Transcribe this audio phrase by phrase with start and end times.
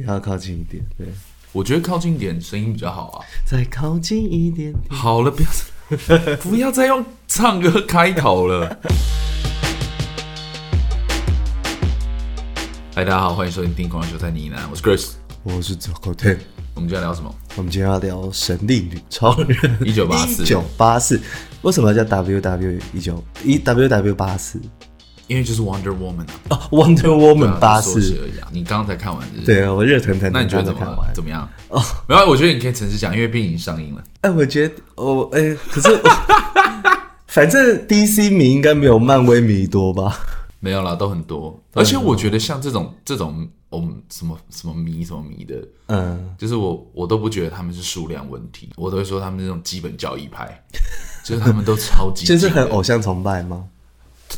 [0.00, 0.82] 你要靠近一点。
[0.96, 1.06] 对，
[1.52, 3.24] 我觉得靠近一点声音比较好啊。
[3.44, 4.84] 再靠近一点点。
[4.88, 8.78] 好了，不要 不要再用唱歌开头了。
[12.94, 15.10] 嗨， 大家好，欢迎收听《疯狂球赛呢喃》，我是 Chris，
[15.42, 16.38] 我是周国天。
[16.74, 17.34] 我们今天要聊什么？
[17.56, 20.42] 我们今天要聊《神力女超人》 一九八四。
[20.42, 21.20] 一九八四，
[21.60, 24.58] 为什么叫 WW 一九一 WW 八四？
[25.30, 28.32] 因为就是 Wonder Woman 啊，Wonder Woman 八四而已。
[28.50, 29.46] 你刚刚才看完是不是？
[29.46, 30.28] 对啊，我热腾腾。
[30.32, 31.48] 那你觉得怎么怎么样？
[31.68, 34.02] 哦，没有，我觉得你可以诚实讲，因为片已经上映了。
[34.22, 35.88] 哎，我觉得我哎，可是
[37.28, 40.18] 反正 DC 迷应该没有漫威迷多吧？
[40.58, 41.56] 没有啦，都很多。
[41.74, 45.54] 而且我觉得像这种这种我们什么什么迷什么迷的，
[45.86, 50.60] 嗯，就是我我都不觉得他们是数量问题，我都会说他们是这种基本教义派，
[51.24, 53.64] 就是他们都超级，就是很偶像崇拜吗？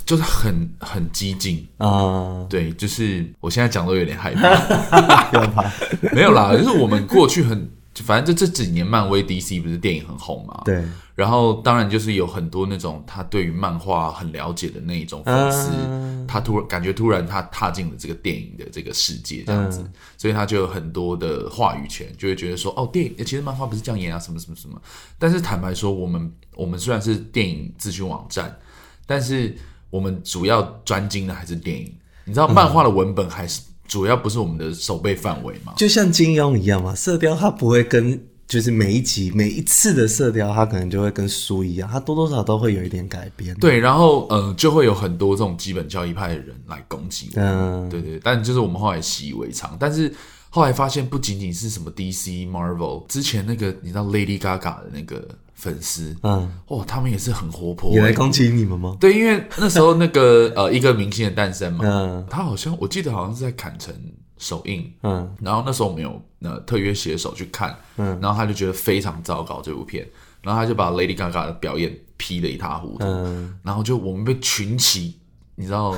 [0.07, 1.67] 就是很很激进。
[1.79, 5.71] 啊，对，就是我现在讲都有点害怕，不要怕，
[6.15, 10.83] 没有啦，就是我们过去很，反正这这几年漫威 DC 不是电影很红嘛，对，
[11.15, 24.81] 然后当然就是有很多那种他对于漫画很了解的那一种粉丝，啊、他突然感觉突然他踏进了这个电影的这个世界这样子，嗯、所以他就有很多的话语权，就会觉得说哦，电影其实漫画不是这样演啊，什么什么什么，
[25.19, 28.59] 但是坦白说，我们我们虽然是电影资讯网站，
[29.07, 29.55] 但是。
[29.93, 35.75] 我们主要专精的还是电影，你知道漫画的文本还是主要不是我们的手背范围吗？
[35.77, 43.55] 就像金庸一样嘛，射雕它不会跟，就是每一集每一次的射雕，它可能就会跟书一样，它多多少少都会有一点改编。
[43.57, 47.29] 对，然后呃，就会有很多这种基本教义派的人来攻击。
[47.35, 50.11] 嗯，对对，但就是我们后来习以为常，但是
[50.49, 55.29] 后来发现不仅仅是什么 DC、Marvel，之前那个你知道 Lady Gaga 的那个。
[55.55, 58.97] 粉丝，嗯，哇，他们也是很活泼，也来攻击你们吗？
[58.99, 63.95] 对，因为那时候那个 呃，一个明星的诞生嘛，嗯，他好像我记得好像是在坎城
[64.39, 70.05] 首映，嗯，然后那时候我们有呃特约写手去看，嗯，然后他就觉得非常糟糕这部片，
[70.43, 75.17] 然后他就把 Lady Gaga 的表演批得一塌糊涂，嗯，然后就我们被群起，
[75.55, 75.95] 你知道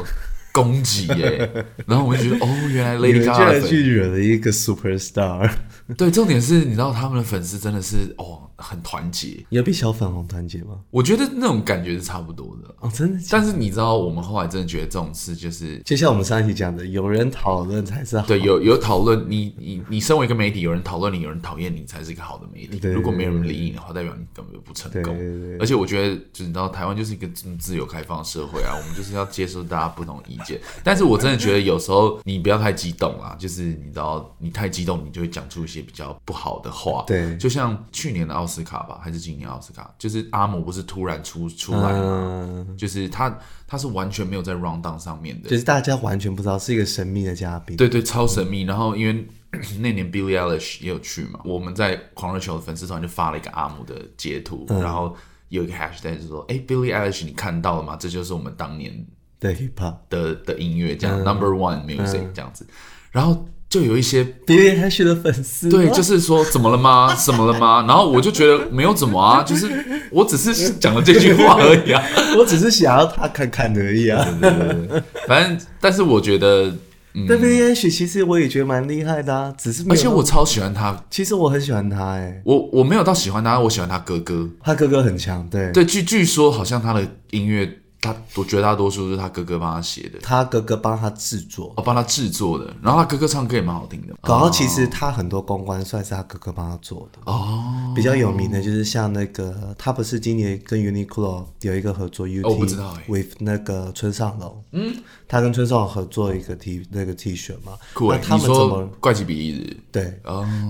[0.52, 1.50] 攻击耶，
[1.86, 5.50] 然后我们就觉得哦，原来 Lady Gaga 去惹了一个 superstar，
[5.96, 8.42] 对，重点是你知道他们的粉丝真的是哦。
[8.56, 10.80] 很团结，有比小粉红团结吗？
[10.90, 13.22] 我觉得那种感觉是差不多的哦，真的。
[13.30, 18.26] 但是你知道，我们后来真的觉得这种事就是，就像我们上一期讲的，有人讨论才是好。
[18.26, 22.78] 对，有有讨论，你你你身为一个媒体，有人讨论你，有人讨厌你，才是一个好的媒体。
[22.88, 25.02] 如果没有人理你的话，代表你根本不成功。
[25.02, 30.60] 对对对对，而且我觉得，就是你知道，台湾就是一个这么自由开放的社会啊，我们就是要接受大家不同意见。
[30.82, 37.04] 但是我真的觉得，有时候你不要太激动啊，就是你知道，你太激动，你就会讲出一些比较不好的话。
[37.06, 39.34] 对，就像去年的奥斯卡吧，还是今。
[39.34, 42.64] 年奥斯卡就是阿姆不是突然出出来吗？
[42.68, 48.62] 嗯、就是他他是完全没有在 round down 上面的，就是大家完全不知道是一个神秘的嘉宾，对对，超神秘。
[48.62, 49.26] 嗯、然后因为
[49.80, 55.16] 那年 Billie Eilish 也有去嘛，我们在狂热球的粉丝团就发了一个阿姆的截图，嗯、然后
[55.48, 57.96] 有一个 hashtag 就说：“哎，Billie Eilish 你看到了吗？
[57.96, 59.04] 这就是我们当年
[59.40, 62.64] 的 hip hop 的的音乐，这样、嗯、number one music、嗯、这样子。”
[63.10, 63.44] 然后。
[63.74, 67.12] 就有一些 Billie Eilish 的粉丝，对，就是说怎么了吗？
[67.26, 67.84] 怎么了吗？
[67.88, 69.68] 然后我就觉得没有怎么啊，就是
[70.12, 72.00] 我只是讲了这句话而已啊，
[72.38, 74.24] 我只是想要他看看而已啊。
[74.40, 76.72] 对对对对，反正但是我觉得，
[77.14, 87.80] 嗯，Billie Eilish 其实我也觉得蛮厉害的啊，只是而且我超喜欢他，其实我很喜欢他哎、欸，我我没有到喜欢他，我喜欢他哥哥，他哥哥很强，对对，据据说好像他的音乐。
[88.04, 92.66] 他我绝大多数是他哥哥帮他写的，他哥哥帮他制作，哦，帮他制作的。
[92.82, 94.14] 然后他哥哥唱歌也蛮好听的。
[94.22, 97.18] 然后其实他很多公关算是他哥哥帮他做的。
[97.24, 97.92] 哦。
[97.94, 104.94] 比较有名的就是像那个，他不是今年跟 Uniqlo 有一个合作，UT，我不知道哎，with 那个村上龙，嗯，
[105.26, 107.72] 他跟村上合作一个 T 那个 T 恤嘛。
[107.92, 109.76] 酷哎，他们怎么怪奇比利日？
[109.90, 110.20] 对，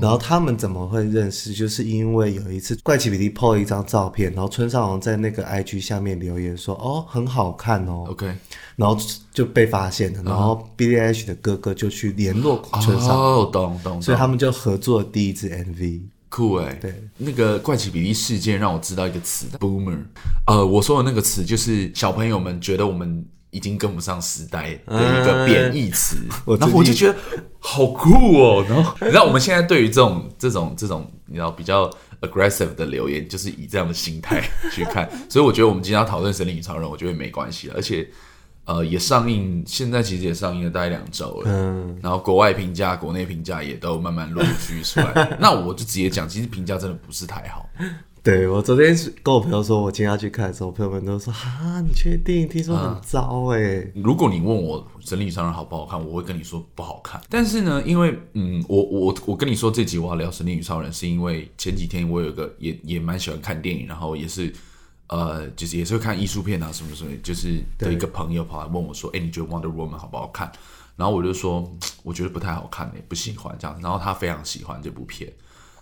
[0.00, 1.52] 然后他们怎么会认识？
[1.52, 8.32] 就是因为有一次怪奇比利 po 了一张照片，然后村上隆在那个 IG 下面留言说：“哦，很好看哦。” OK，
[8.76, 8.96] 然后
[9.32, 19.98] 就被发现了，然后 Eilish 的哥哥就去联络村上，哦，懂懂，所以他们就合作第一支 MV，酷哎，对，那个怪奇比利事件让我知道一个词，Boomer，
[20.46, 23.24] 呃，我说的那个词就是小朋友们觉得我们
[23.54, 26.16] 已经跟不上时代的一个贬义词，
[26.58, 27.16] 然后我就觉得
[27.60, 31.88] 好酷哦，然后 你知道我们现在对于这种这种这种你知道比较
[32.20, 34.42] aggressive 的留言，就是以这样的心态
[34.72, 38.08] 去看，所以我觉得我们今天要讨论《神力女超人》，我觉得没关系，而且
[38.64, 47.68] 呃也上映，现在其实也上映了大概两周了，嗯，然后国外评价、国内评价也都慢慢陆陆续续出来， 那我就直接讲，其实评价真的不是太好。
[48.24, 52.48] 对，我昨天跟我朋友说，我今天要去看的时候，我朋友们都说啊，你确定？
[52.48, 53.92] 听说很糟哎、欸。
[53.96, 57.20] 如果你问我《神力女超人》好不好看，我会跟你说不好看。
[57.28, 64.50] 但是呢，因为嗯，我我我跟你说这集我要聊《神力女超人》，是因为前几天我有一个也也蛮喜欢看电影，然后也是
[65.08, 70.50] 呃，就是也是会看艺术片啊什么什么，就是的一个朋友跑来问我说，哎，你觉得《Wonder Woman》好不好看？
[70.96, 71.70] 然后我就说，
[72.02, 73.78] 我觉得不太好看，哎，不喜欢这样。
[73.82, 75.30] 然后他非常喜欢这部片，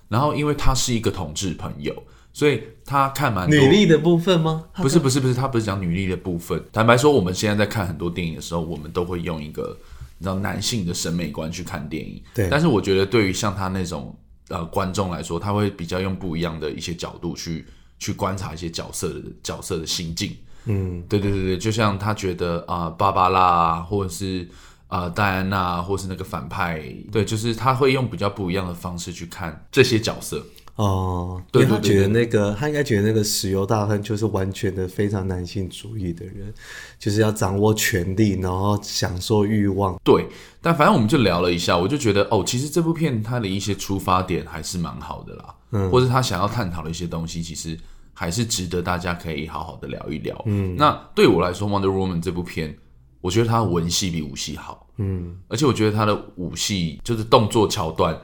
[0.09, 1.95] 然后因为他是一个同志朋友。
[2.33, 4.65] 所以他看蛮多女力的部分吗？
[4.77, 6.63] 不是不是不是，他不是讲女力的部分。
[6.73, 9.77] 坦白说，我们现在在看很多电影的时候，我们都会用一个
[10.19, 12.23] 你知道男性的审美观去看电影。
[12.35, 12.49] 对。
[12.51, 14.17] 但是我觉得，对于像他那种
[14.49, 17.67] 呃观众来说，他会比较用不一样的一些角度去
[17.99, 20.35] 去观察一些角色的角色的心境。
[20.65, 24.49] 嗯，对对对对，就像他觉得啊，芭芭拉或者是
[24.87, 30.43] 啊戴安娜，或是那个反派，对，就是他会用比较不一样的方式去看这些角色。
[30.77, 36.53] 哦，对，他觉得那个，他应该觉得那个石油大亨就是完全的非常男性主义的人，
[36.99, 40.01] 就是要掌握权力，然后享受欲望。
[40.03, 40.27] 对，
[40.63, 47.79] 但反正我们就聊了一下，我就觉得哦，其实这部片它的一些出发点还是蛮好的啦，嗯，或者他想要探讨的一些东西，其实
[48.15, 50.43] 还是值得大家可以好好的聊一聊。
[50.47, 52.75] 嗯，那对我来说，《Wonder Woman》这部片，
[53.21, 58.19] 我觉得它的文戏比武戏好，嗯，而且我觉得它的武戏就是动作桥段。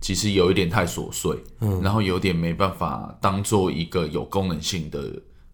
[0.00, 5.12] 其实有一点太琐碎，嗯，然后有点没办法当做一个有功能性的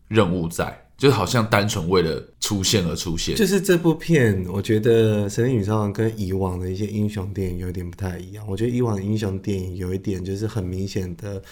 [0.09, 3.35] 任务在，就是好像单纯为了出现而出现。
[3.35, 8.45] 就是这部片，我觉得《神力女超人》跟以往的一些英雄电影有点不太一样。
[8.47, 11.43] 我觉得以往的英雄电影有一点就是很明显的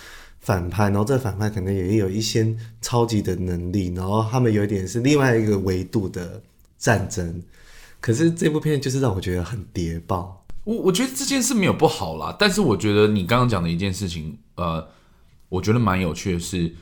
[0.41, 6.43] 反派，然后这反派可能也有一些超级的能力，然后他们有一点是另外一个维度的
[6.79, 7.43] 战争。
[8.01, 10.42] 可是这部片就是让我觉得很谍报。
[10.65, 14.87] 我我觉得这件事没有不好啦，但是我觉得你刚刚讲的一件事情，呃，
[15.49, 16.73] 我觉得蛮有趣的是，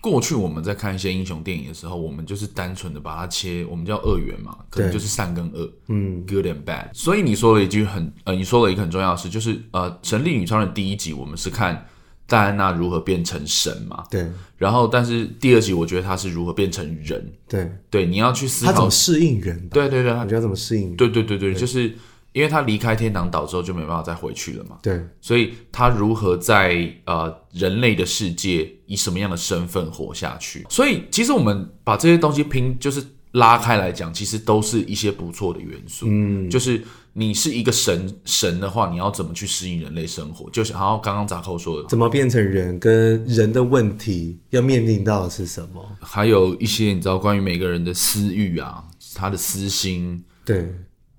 [0.00, 6.88] 过去我们在看一些英雄电影的时候，我们就是单纯的把它切，我们叫二元嘛，可能就是善跟恶，嗯，good and bad。
[6.94, 11.86] 所以你说了一句很，呃，你说了一个很重要的事，就是呃，神力女超人第一集我们是看
[12.26, 20.96] 戴安娜如何变成神嘛，对，然后但是第二集我觉得她是如何变成人，对，对，你要去思考她怎么适应人，对对对，你觉得怎么适应？
[20.96, 21.94] 对对对对，对就是。
[22.36, 30.66] 因为他离开天堂岛之后就没办法再回去了嘛，对，所以他如何在呃人类的世界以什么样的身份活下去？
[30.68, 36.04] 所以其实我们把这些东西拼，就是拉开来讲，其实都是一些不错的元素。
[36.10, 36.82] 嗯，就是
[37.14, 40.50] 你是一个神神的话，你要怎么去适应人类生活？
[40.50, 45.82] 就是好像刚刚扎扣说的，怎么变成人，跟人的问题要面临到的是什么？
[46.00, 48.84] 还有一些你知道关于每个人的私欲啊，
[49.14, 50.70] 他的私心，对。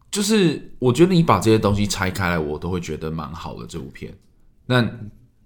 [0.09, 3.67] 就是我觉得你把这些东西拆开来，我都会觉得蛮好的。
[3.67, 4.15] 这部片，
[4.65, 4.87] 那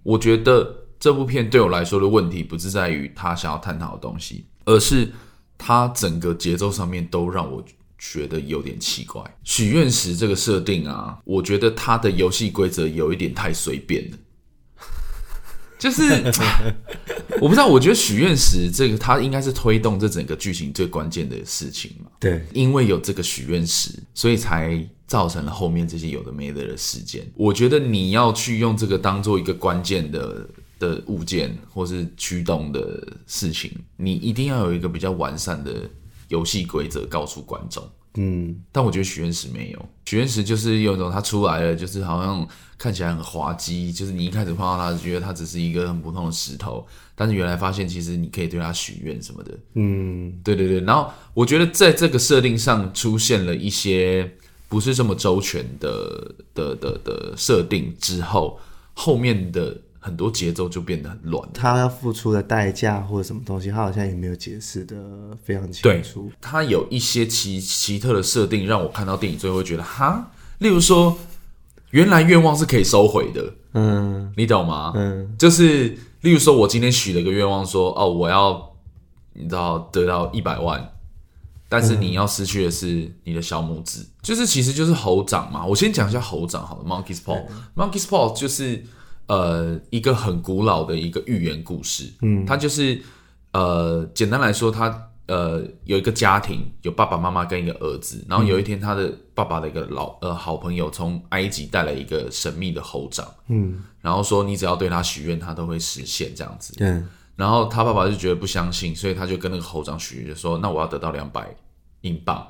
[0.04, 5.12] 我觉得这部片对我来说的问题，不是在于他想要探讨的东西，而是
[5.58, 7.64] 他整个节奏上面都让我
[7.98, 9.22] 觉得有点奇怪。
[9.44, 14.18] 许愿石这个设定啊，我觉得他的游戏规则有一点太随便了。
[15.82, 16.04] 就是
[17.42, 22.12] 我不知道，我觉得许愿石这个，它应该是推动这整个剧情最关键的事情嘛。
[22.20, 27.26] 对，因为有这个许愿石，所以才造成了后面这些有的没的的事件。
[27.34, 30.48] 我觉得你要去用这个当做一个关键的
[30.78, 35.90] 的物件，或是驱动的事情，你一定要有一个比较完善的
[36.28, 37.84] 游戏规则告诉观众。
[38.16, 42.48] 嗯，但我觉得许愿石没有，许愿石就是有一种它出来了，就是好像
[42.78, 49.58] 看起来很滑稽，就是你一开始碰到它，觉得它只是一个很普通的石头，但是原来发现其实你可以对它许愿什么的。
[49.76, 50.82] 嗯，对对对。
[50.82, 54.30] 然后我觉得在这个设定上出现了一些
[54.68, 58.60] 不是这么周全的的的的设定之后，
[58.94, 59.78] 后面的。
[60.04, 64.98] 很多节奏就变得很乱，他要付出的代价或者什么东西，他好像也没有解释的
[65.44, 66.24] 非常清楚。
[66.24, 71.16] 对，他有一些奇奇特的设定，让我看到电影最后会觉得哈，例如说，
[71.92, 74.92] 原来愿望是可以收回的，嗯，你懂吗？
[74.96, 75.90] 嗯，就是
[76.22, 78.74] 例如说，我今天许了一个愿望说，说哦，我要
[79.34, 80.94] 你知道得到一百万，
[81.70, 85.64] 但是你要失去的是你的小拇指，嗯、就是其实就是猴掌嘛。
[85.64, 88.84] 我先讲一下猴掌好了，Monkey's Paw，Monkey's Paw 就是。
[89.32, 93.02] 呃，一个很古老的一个寓言故事，嗯，它就是
[93.54, 106.36] 呃，简单来说，他呃有一个家庭，有爸爸妈妈跟一个儿子，然后有一天，他的爸爸的一个老呃好朋友从埃及带来一个神秘的猴掌，嗯，然后说你只要对他许愿，他都会实现。
[106.36, 107.08] 这样子，嗯，
[107.38, 111.56] 然后他爸爸就觉得不相信，所以他就跟那个猴掌许愿，就说那我要得到两百
[112.02, 112.46] 英镑。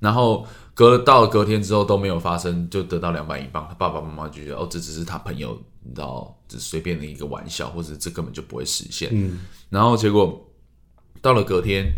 [0.00, 3.64] 然后隔了到了隔天之后都没有发生，就得到两百英镑。
[3.66, 9.10] 他爸爸妈妈就觉得哦，这只是他朋友，你知道，只是随便的一个玩笑，或者这根本就不会实现。
[9.12, 10.44] 嗯，然后结果
[11.20, 11.92] 到了隔天，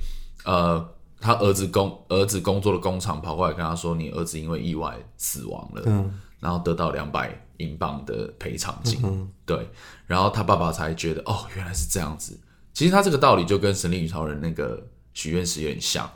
[0.45, 0.87] 呃，
[1.21, 9.00] 他儿子工儿子工作的工厂跑过来跟他说：“你儿子因为意外死亡了。”嗯，然后得到两百英镑的赔偿金。
[9.02, 9.69] 嗯，对，
[10.07, 12.38] 然后他爸爸才觉得哦，原来是这样子。
[12.75, 16.11] 其实他这个道理就跟《神力女超人》那个许愿石有点像。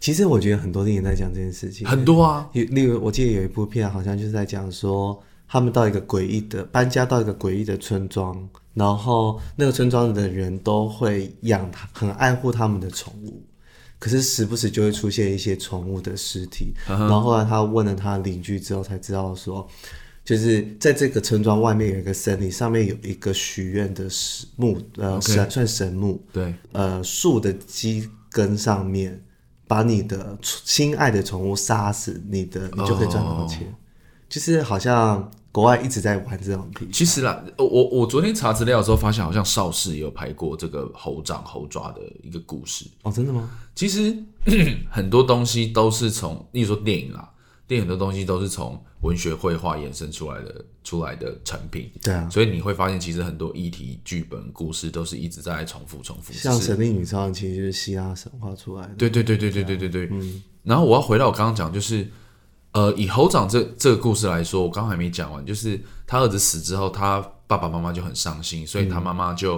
[0.00, 2.48] 其实我觉得很多电影在讲这件事情，很多啊。
[2.52, 13.42] 例如，我记得有一部片，好像就是在讲说，他们到一个诡异的搬家到一个诡异的村庄，然后那个村庄的人都会养他，很爱护他们的宠物，
[13.98, 16.72] 可是时不时就会出现一些宠物的尸体。
[16.86, 19.66] 然后后来他问了他邻居之后，才知道说，
[20.24, 25.32] 就是在这个村庄外面有一个森林，上面有一个许愿的神木，呃，Okay.
[25.32, 29.20] 算算神木，对，呃，树的基根上面。
[29.66, 33.70] 把你的心爱的宠物杀死，你的你就可以赚到钱。
[34.28, 34.34] Oh.
[34.34, 36.88] 就是好像国外一直在玩这种题。
[36.92, 42.84] 其实啦，我我昨天查资料的时候发现，好像邵氏也有拍过这个猴掌猴爪的一个故事。
[43.02, 43.50] 哦，真的吗？
[43.74, 44.16] 其实
[44.90, 47.30] 很多东西都是从，例如说电影啦。
[47.66, 51.92] 电影的东西都是从文学绘画衍生出来的，出来的成品。
[52.00, 56.32] 对啊，所以你会发现，其实很多议题、剧本、故事都是一直在重复、重复。
[56.32, 58.94] 像《神力女超人》其实就是希腊神话出来的。
[58.94, 60.08] 对对对对对对对对。
[60.10, 60.42] 嗯。
[60.62, 62.10] 然后我要回到我刚刚讲，就是
[62.78, 69.56] 呃，以猴长这这个故事来说，我刚刚还没讲完，就是他儿子死之后，他爸爸妈妈就很伤心，所以他妈妈就、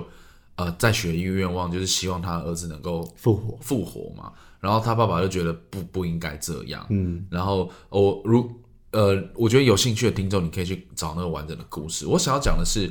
[0.57, 4.33] 嗯、呃在许一个愿望，就是希望他儿子能够复活复活嘛。
[4.59, 8.51] 然后他爸爸就觉得不不应该这样，嗯，然后我如
[8.93, 12.07] 呃，我觉得有兴趣的听众，你可以去找那个完整的故事。
[12.07, 12.91] 我想要讲的是，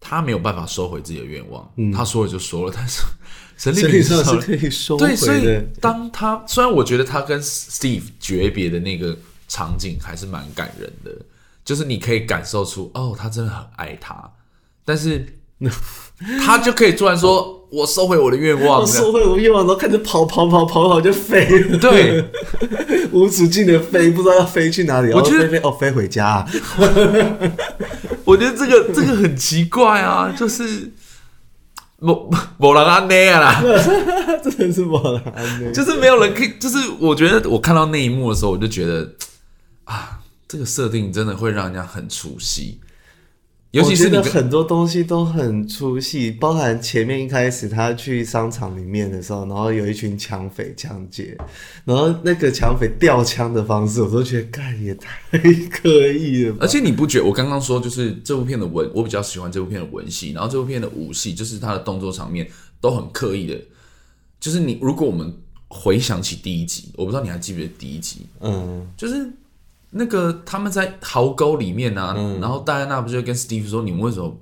[0.00, 3.02] 他没有办法收回自己的愿望，嗯，他说了就说了，但是
[3.56, 5.08] 神力女超人是可以收回的。
[5.08, 9.16] 对，所以当他虽然我觉得他跟 Steve 诀别的那个
[9.50, 11.10] 场景还是蛮感人的，
[11.64, 14.30] 就是你可以感受出哦，他真的很爱他，
[14.84, 15.26] 但是
[16.46, 17.58] 他就可以突然说。
[17.70, 22.24] 我收回我的愿望，我收回我的愿望，然后开始跑跑跑跑跑就飞了，对，
[23.14, 25.12] 无止境的飞，不知道要飞去哪里。
[25.12, 26.50] 我觉得飞飞哦，飞回家啊。
[28.26, 30.92] 我觉得这个这个很奇怪啊，就是
[32.00, 32.28] 某
[32.58, 33.62] 某人安内啊，
[34.42, 39.08] 真的是某人安内，就是没有人可以，就是我觉得我看到那一幕的时候，我就觉得
[39.84, 42.80] 啊，这个设定真的会让人家很出戏。
[43.72, 51.38] 尤其是你很多东西都很出戏，包含前面一开始他去商场里面的时候，然后有一群抢匪抢劫，
[51.84, 55.38] 然后那个抢匪吊枪的方式，我都觉得干也太
[55.70, 56.56] 刻意了。
[56.58, 63.56] 而且你不觉得我刚刚说就是这部片的文，我比较喜欢这部片的文戏，然后这部片的武戏，就是他的动作场面都很刻意的。
[64.40, 65.32] 就是你如果我们
[65.68, 69.32] 回想起第一集，我不知道你还记不记得第一集，嗯，就是。
[69.92, 74.32] 那个他们在壕沟里面啊，嗯、然后戴安娜不就跟 Steve 说：“你们为什么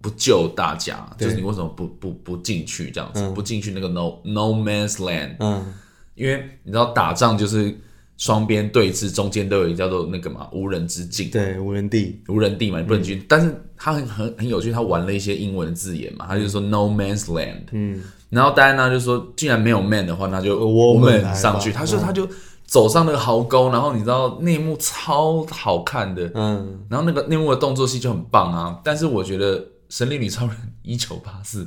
[0.00, 1.08] 不救大家？
[1.16, 5.36] 对就是你为什么不不不进去这样子，嗯、不进去那个 No No Man's Land？
[5.38, 5.72] 嗯，
[6.16, 7.72] 因为你知道打仗就是
[8.16, 13.22] 双边对峙，中间都有一个叫做那个嘛无人之境，对，无人地，无人地嘛，你不能进去。
[13.22, 17.66] 嗯、但是他很很很有趣，他玩了一些英文的字眼嘛，他就说 No Man's Land。
[17.70, 21.70] 嗯，然后戴安娜就说：既然没有 man 的话，那就 woman 上去。
[21.70, 22.28] 他说他就。
[22.68, 28.78] 嗯走上那个壕沟，然后你知道那一幕超好看的，嗯，然后那个内幕的动作戏就很棒啊。
[28.84, 29.58] 但是我觉得
[29.88, 31.66] 《神力女超人》一九八四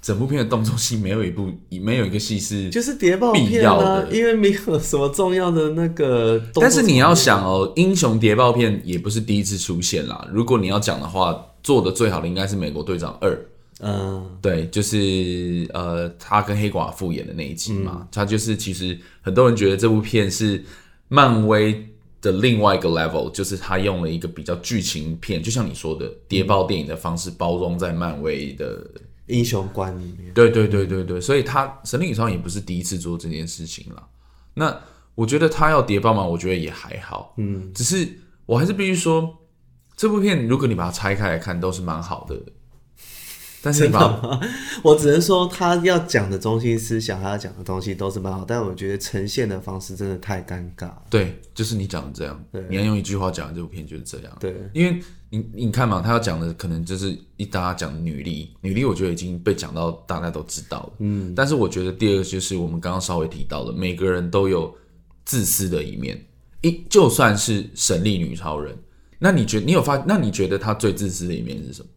[0.00, 1.48] 整部片的动作戏没有一部
[1.80, 6.42] 没有一个戏是就是谍报片啊，因为没有什么重要的那个。
[6.54, 10.26] 但是你要想哦，英雄谍报片也不是第一次出现啦。
[10.32, 13.30] 如果你要讲的话，做的最好的应该是《美国队长二》。
[13.84, 20.64] 嗯，对，就是呃，他跟黑寡妇演的那一集嘛，嗯、他就是其实很多人觉得这部片是
[21.08, 21.84] 漫威
[22.20, 28.88] 的另外一个 level，就是他用了一个比较剧情片，就像你说的谍报电影的方式包装在漫威的
[29.26, 30.32] 英雄观里面。
[30.32, 34.08] 对对对对对，所以他神力女超人也不是第一次做这件事情了。
[34.54, 34.80] 那
[35.16, 38.08] 我觉得他要谍报嘛，我觉得也还好，嗯，只是
[38.46, 39.36] 我还是必须说，
[39.96, 42.40] 这部片如果你把它拆开来看，都是蛮好的。
[43.62, 44.40] 但是吧，
[44.82, 50.90] 我只能说他要讲的中心思想，他要讲的东西都是蛮好，但我觉得呈现的方式真的太尴尬。
[51.08, 52.44] 对，就是你讲的这样。
[52.50, 54.36] 对，你要用一句话讲这部片就是这样。
[54.40, 55.00] 对，因为
[55.30, 60.92] 你你看嘛，他要讲的可能就是一大家讲女力，女力我觉得已经被讲到大家都知道了。
[60.98, 64.74] 嗯，但是我觉得第二个就是我们刚刚稍微提到的，每个人都有
[65.24, 66.20] 自私的一面。
[66.62, 68.76] 一就算是神力女超人，
[69.18, 69.96] 那你觉得你有发？
[70.06, 71.88] 那你觉得她最自私的一面是什么？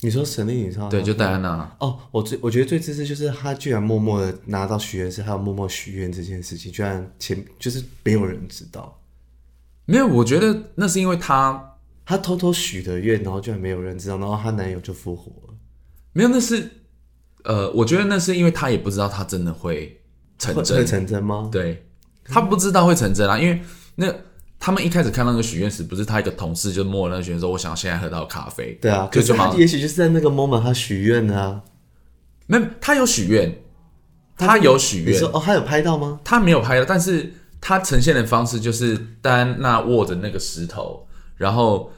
[0.00, 0.90] 你说神力女超人？
[0.90, 1.76] 对，就戴安娜。
[1.80, 9.00] 哦，我最我觉得最自私就是她居然默默的拿到许愿石，还有默默许愿这件事情，居然前就是没有人知道。
[9.86, 15.54] 没有，我觉得那是因为她她偷偷许的愿，然后居然没有人知道，然后她男友就复活了。
[16.12, 16.70] 没有，那是
[17.44, 20.00] 呃，我觉得那是因为她也不知道她真的会
[20.38, 21.48] 成真，会成真吗？
[21.50, 21.84] 对，
[22.24, 23.60] 她不知道会成真啊，因为
[23.96, 24.14] 那。
[24.60, 31.62] 他们一开始看到那个许愿石，不是他一个同事就摸了那个许愿说：“我想现在喝到咖啡。”对啊，可是他也许就是在那个 moment 他许愿啊，
[32.46, 33.56] 没有，他有许愿，
[34.36, 35.14] 他有许愿。
[35.14, 36.20] 你说哦，他有拍到吗？
[36.24, 41.92] 他没有拍到，但是他呈现的方式就是戴安娜握着那个石头，然后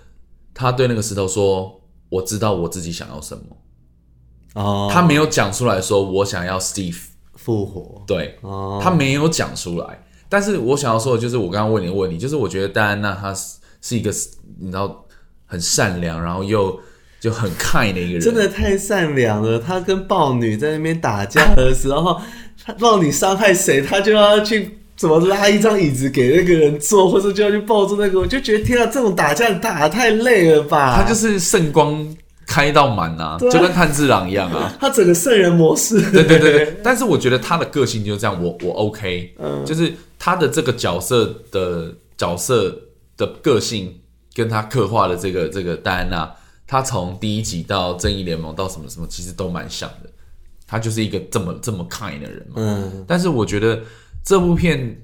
[0.53, 3.43] 他对那个石头说：“我知道我自己想要什么。”
[4.55, 6.99] 哦，他没有讲出来说：“我想要 Steve
[7.37, 10.05] 复活。”对，哦，他没有讲出来。
[10.31, 14.11] 但是我想要说的就是，我刚刚问你的问题，就是我觉得戴安娜她是是一个
[14.61, 15.05] 你知道
[15.45, 16.79] 很善良，然后又
[17.21, 19.59] 就很 kind 的一个人，真的太善良了。
[19.59, 22.21] 她跟豹女在那边打架的时候，
[22.79, 30.95] 豹女伤害谁，她就要去怎么拉一张椅子给那个人坐，或者就要去抱住那个，我就觉得天啊，这种打架打得太累了吧？
[30.97, 32.07] 她就是圣光
[32.47, 36.01] 开到满啊，就跟炭治郎一样啊， 他整个圣人模式。
[36.13, 39.93] 对对对对，但是我觉得他的个性就是这样，我我 OK，嗯，就是。
[40.23, 42.79] 他的这个角色的角色
[43.17, 43.99] 的个性，
[44.35, 46.37] 跟他刻画的这个这个戴安娜，
[46.67, 50.11] 他从第一集到正义联盟到什么什么，其实都蛮像的。
[50.67, 52.57] 他就是一个这么这么 kind 的人嘛。
[52.57, 53.05] 嗯。
[53.09, 53.83] 但是我觉得
[54.23, 55.03] 这部片，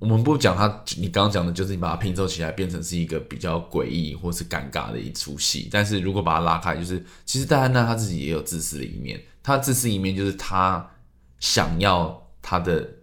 [0.00, 5.68] 我们不讲他，你刚刚讲的就是你把它拼凑起来，变成是一个比较诡异或是尴尬的一出戏。
[5.70, 9.22] 但是如果把它拉开，就是其实戴安娜她自己也有自私的一面。
[9.44, 10.84] 她自私一面就是她
[11.38, 12.96] 想要她的。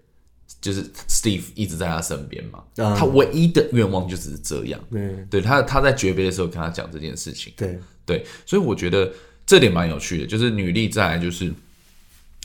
[0.59, 4.79] 就是 Steve 一直在他身边嘛，嗯、他唯一的愿望就只是这样。
[4.91, 7.53] 对，对他他在诀别的时候跟他讲这件事情。
[7.55, 9.13] 对对，所以我觉得
[9.45, 11.53] 这点蛮有趣的，就是女力再来就是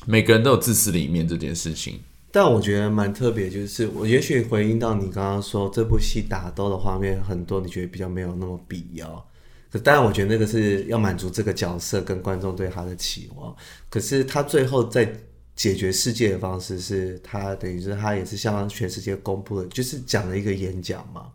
[0.06, 1.98] 每个人都有自私的一面这件事情。
[2.30, 9.26] 但我觉得蛮特别，就是我也许回应到你刚刚说这部戏打斗的画面很多，你觉得比较没有那么必要。
[9.70, 13.56] 可当然，我觉得那个是要满足这个角色跟观众对他的期望。
[13.88, 15.10] 可是他最后在。
[15.54, 21.26] 解决世界的方式是他等于是他也是向全世界公布了，就是讲了一个演讲嘛。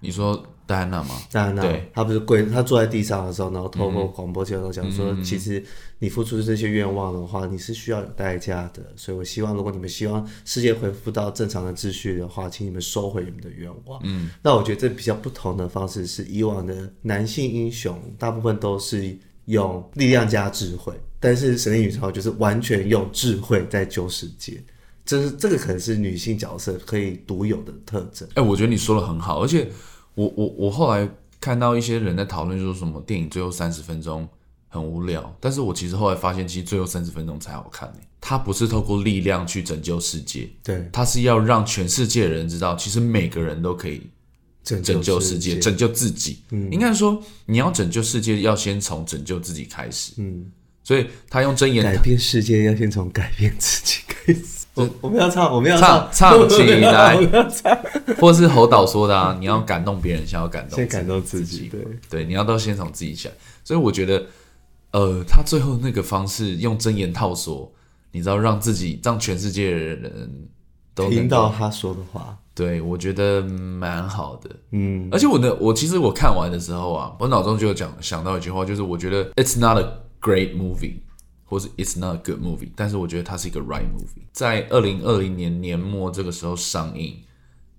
[0.00, 1.14] 你说戴安娜吗？
[1.30, 5.62] 戴安娜，对，他不是跪，他坐在地上的时候，然后透过广播接头讲说，嗯、其实
[6.00, 8.82] 你付出这些愿望的话，你是需要有代价的。
[8.96, 14.00] 所以我希望，如果你们希望世界恢复到正常的秩序的话，请你们收回你们的愿望。
[14.02, 20.92] 嗯，那我觉得这比较不同的方式是，以往的男性英雄大部分都是用力量加智慧。
[21.18, 24.60] 但是神力女超就是完全用智慧在救世界，
[25.04, 28.26] 这是这个可能是女性角色可以独有的特征。
[28.30, 29.70] 哎、欸，我觉得你说的很好，而且
[30.14, 31.08] 我我我后来
[31.40, 34.28] 看到一些人在讨论说什么电影最后三十分钟
[34.66, 38.00] 很无聊，但是我其实后来发现，其实最后三十分钟才好看呢。
[38.20, 44.02] 它不是透过力量去拯救世界，对，它是要让全世界的人知道，其实每个人都可以
[44.64, 46.38] 拯救世界，拯救自己。
[46.50, 50.12] 嗯，应该说你要拯救世界，要先从拯救自己开始。
[50.16, 50.50] 嗯。
[50.84, 54.66] 所以他用真言改变世界，要先从改变自己开始。
[54.74, 57.16] 我我们要唱，我们要唱唱起来，
[58.18, 61.68] 或是侯导说的啊，你要感动别人，先要感动，先感动自己。
[61.68, 63.34] 对对，你要到先从自己起来。
[63.62, 64.26] 所以我觉得，
[64.92, 67.70] 呃，他最后那个方式用真言套索，
[68.10, 70.48] 你知道，让自己让全世界的人
[70.94, 72.38] 都听到他说的话。
[72.54, 74.50] 对，我觉得蛮好的。
[74.72, 79.88] 嗯，而且我的，我其实我看完的时候啊，我脑中就有讲想到一句话，就是我觉得 It's not a
[80.20, 81.00] Great movie，
[81.44, 84.26] 或是 It's not a good movie，但是我觉得它是一个 right movie。
[84.32, 87.16] 在二零二零年年末这个时候上映，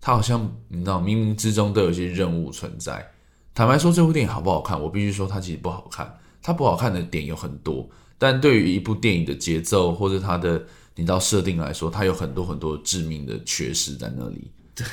[0.01, 3.11] 它好像你知道，冥冥之中都有一些任务存在。
[3.53, 4.81] 坦白说，这部电影好不好看？
[4.81, 6.17] 我必须说，它其实不好看。
[6.41, 14.51] 它不好看的点有很多，但对于一部电影的节奏或者它的你知道设定来说，它有很多很多致命的缺失在那里。
[14.75, 14.85] 对，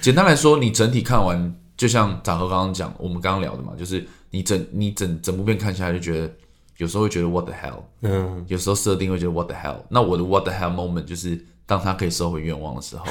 [0.00, 6.32] 简单来说，你整体看完，就像杂和刚刚讲，我们刚刚聊的嘛，就是你整你整整部片看下来就觉得。
[6.76, 7.82] 有时候会觉得 What the hell？
[8.00, 9.82] 嗯，有时候设定会觉得 What the hell？
[9.90, 13.04] 那我的 What the hell moment 就是当他可以收回愿望的时候，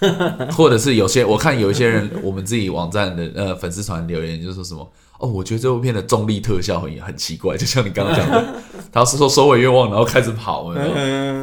[0.52, 4.86] 或者是有些我看有一些人，我们自己网站的呃粉丝团留言就说什么
[5.18, 8.44] 哦，我觉得这部片的重力特效很很奇怪，就像你刚刚讲的，
[8.92, 10.94] 他是说收尾愿望然后开始跑，有有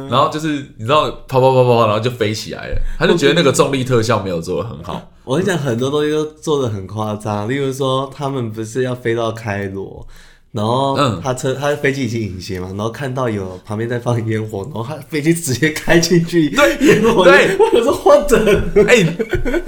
[0.08, 5.10] 然后就是你知道跑跑跑跑，然后就飞起来了，他就觉得那个重力特效没有做的很好。
[5.24, 10.06] 我跟你讲，很多东西都做的很夸张，例如说他们不是要飞到开罗。
[10.54, 18.38] 然后他车，他的飞机已经隐形嘛，然后看到有旁边在放烟火，然后他飞机直接开进去，对，烟火，对，我说换着，
[18.86, 19.02] 哎，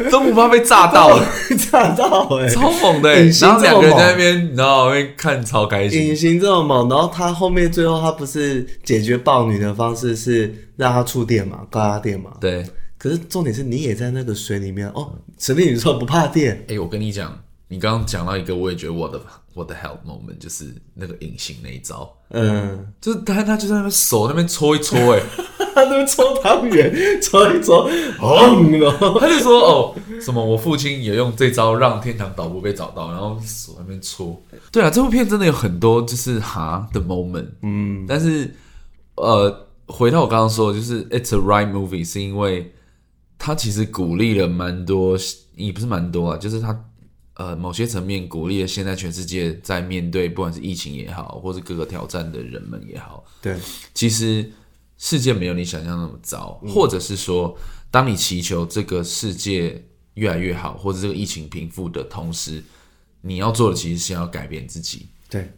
[0.09, 1.27] 都不怕被炸到了，
[1.73, 12.65] 炸到，哎，超猛的，然后两个人在那边，然后看超开心，隐形这么猛，然后他后面最后他不是解决豹女的方式是让他触电嘛，高压电嘛，对，
[12.97, 17.37] 可是重点是你也在那个水里面哦，神秘女说不怕电，哎，我跟你讲。
[17.69, 19.21] 你刚刚讲到一个，我也觉得我的
[19.53, 25.21] 我的 help moment 就是那个隐形那一招，嗯，就是他他就在那边手那边搓一搓，哎，
[25.75, 38.55] 他那边搓汤圆，搓一搓，哦，他就说哦，什么我父亲也用这招让天堂岛不被找到，然后手那边搓，对啊，这部片真的有很多就是哈的 moment，嗯，但是
[39.17, 42.73] 呃，回到我刚刚说的，就是 it's a right movie，是因为
[43.37, 45.19] 他其实鼓励了蛮多，
[45.57, 46.79] 也不是蛮多啊，就是他。
[47.37, 53.55] 呃，某些层面鼓励了现在全世界在面对不管是疫情也好，或是各个挑战的人们也好，对，
[53.93, 54.51] 其实
[54.97, 57.55] 世界没有你想象那么糟，嗯、或者是说，
[57.91, 62.65] 当你祈求这个世界越来越好，或者这个疫情平复的同时，
[63.21, 65.07] 你要做的其实是要改变自己。
[65.29, 65.53] 对，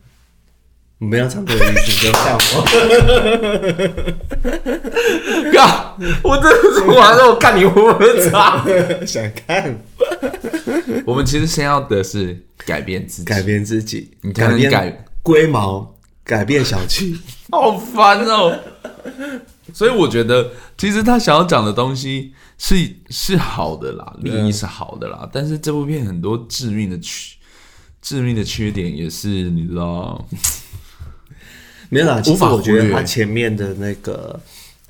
[0.99, 2.65] 你不要唱歌的意思，就像我。
[5.53, 5.61] 哥，
[6.25, 8.67] 我真的是完了，我看你会不会唱，
[9.07, 9.79] 想看。
[11.07, 17.19] 我们其实先要的是改变自己，改变自己，你才能改龟毛，改变小气，
[17.51, 18.59] 好烦哦。
[19.73, 22.75] 所以我觉得，其实他想要讲的东西是
[23.11, 25.29] 是好的啦，利益是好的啦。
[25.33, 27.37] 但是这部片很多致命的缺，
[28.01, 30.27] 致命的缺点也是你知道，
[31.91, 32.21] 没有啦。
[32.21, 34.41] 其实我觉得他前面的那个。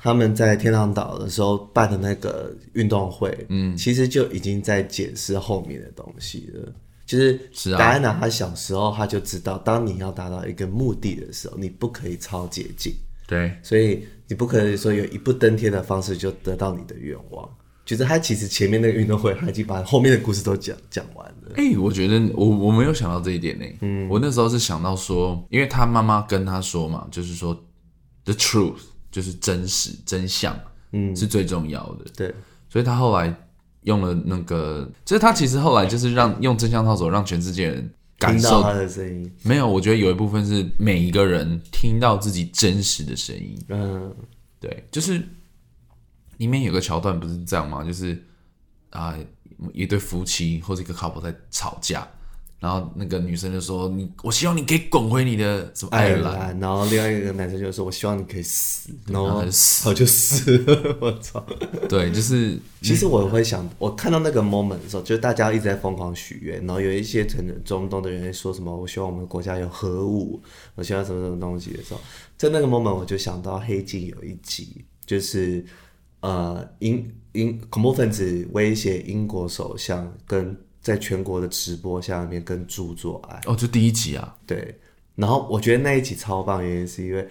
[0.01, 6.73] 他们在天堂岛的时候办的那个运动会，嗯，其实就已经在解释后面的东西了。
[7.05, 7.33] 就是
[7.77, 12.93] 戴安娜她小时候，她就知道，当你要达到一个目的的时候，你不可以超捷径。
[13.27, 17.49] 对，所以你不可以说有一步登天的方式就得到你的愿望。
[17.83, 21.53] 就是他其实前面那个运动会，他已经把后面的故事都讲讲完了。
[21.55, 23.65] 哎、欸，我觉得我我没有想到这一点呢。
[23.81, 27.53] 嗯，我那时候是想到说，因为他妈妈跟他说嘛，就是说
[28.23, 28.81] the truth。
[29.11, 30.57] 就是真实真相，
[30.91, 32.05] 嗯，是最重要的。
[32.15, 32.33] 对，
[32.69, 33.33] 所以他后来
[33.81, 39.31] 用了那个，就是他其实后来就是让用真相套索，让全世界人感受他的声音。
[39.43, 43.57] 没有，我觉得有一部分是每一个人听到自己真实的声音。
[43.69, 44.13] 嗯，
[44.59, 45.23] 对，就是
[46.37, 47.83] 里面有个桥段不是这样吗？
[47.83, 48.13] 就是
[48.91, 49.19] 啊、呃，
[49.73, 52.07] 一对夫妻或者一个 couple 在吵架。
[52.59, 60.97] 然后那个女生就说：“你，我希望你可以滚回你的什么爱尔兰。”然后另外一个男生就说：“我希望你可以死。”然后死，我就死了。
[60.99, 61.41] 我操！
[61.87, 70.41] 对，就是 其实我会想，我看到那个 moment 的时候，就是大家一直在疯狂许愿，然后有一些可能中东的人说什么：“我希望我们国家有核武，
[70.75, 72.01] 我希望什么什么东西的时候，
[72.37, 75.63] 在那个 moment 我就想到《黑镜》有一集，就是
[76.19, 80.57] 呃，英英恐怖分子威胁英国首相跟。
[80.89, 84.75] 在全国的直播下面跟猪做爱哦，就第一集啊，对。
[85.15, 87.27] 然后我觉得那一集超棒，原因是因为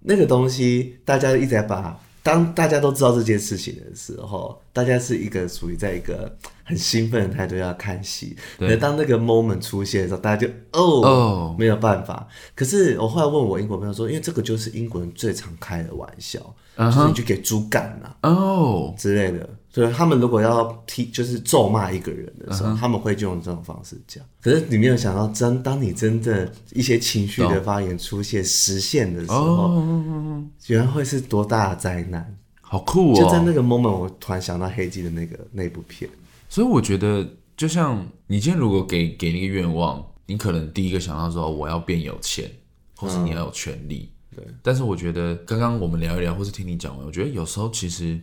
[0.00, 8.34] 那个东西大家一直在把，当大家都知道这件事情的时候，大家是一个属于在一个很兴奋的态度要看戏。
[8.58, 8.68] 对。
[8.70, 12.26] 可当那个 moment 出现的时候，大家就哦哦没有办法。
[12.54, 16.40] 可是我后来问我英国朋友说，因为这个就是英国人最常开的玩笑
[16.76, 16.94] ，uh huh.
[16.94, 19.48] 就是你去给猪干呐哦之类的。
[19.72, 22.76] 所以他们如果要踢，就是咒骂一个人的时候，uh.
[22.76, 24.24] 他们会就用这种方式讲。
[24.40, 30.42] 可是你没有想到，真当你真正一些情绪的发言出现实现的时候，oh.
[30.66, 32.36] 原来会是多大的灾难？
[32.60, 33.14] 好酷哦！
[33.14, 36.10] 就在那个 moment，我突然想到黑镜的那个那部片。
[36.48, 37.24] 所以我觉得，
[37.56, 42.50] 就像你今天如果给给那个愿望，你可能第一个想到说我要变有钱，
[42.96, 44.10] 或是你要有权利。
[44.34, 44.44] 对。
[44.62, 48.20] 但是我觉得，刚刚我们聊一聊，或是听你讲完，我觉得有时候其实。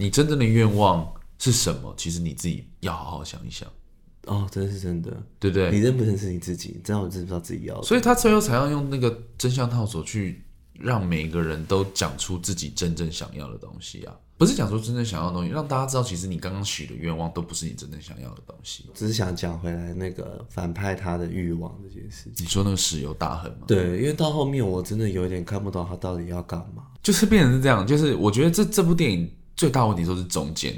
[0.00, 1.06] 你真正的愿望
[1.38, 1.92] 是什么？
[1.94, 3.68] 其实你自己要好好想一想。
[4.24, 5.70] 哦，真的是真的，对不对？
[5.70, 6.80] 你认不认识你自己？
[6.82, 7.82] 知道我知不知道自己要？
[7.82, 14.16] 所以他最后才要用那个真相套索去让每个人都讲出自己真正想要的东西啊！
[14.38, 18.86] 不是讲出真正想要的东西，让大家知道，其实你刚刚许的愿望都不是你真正想要的东西。
[18.94, 22.46] 只是想讲回来那个反派他的欲望这件事情。
[22.46, 23.66] 你说那个石油大亨吗？
[23.66, 26.86] 对，因为到后面我真的有点看不懂他到底要干嘛。
[27.02, 29.30] 就是变成是这样，就是我觉得这这部电影。
[29.60, 30.74] 最大问题都是中间，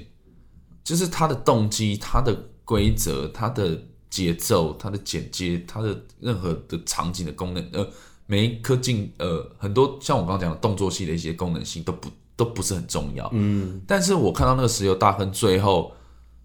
[0.83, 7.89] 就是他的动机、他的规则、他的节奏、他的剪接、他的任何的场景的功能，呃，
[8.27, 13.31] 每一颗镜，呃，很多像我刚刚讲的动作戏的一些功能性都不都不是很重要。
[13.33, 15.93] 嗯，但是我看到那个石油大亨最后，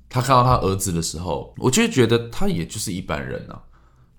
[0.07, 3.63] 他看到他儿子的时候，我就会觉得他也就是一般人啊，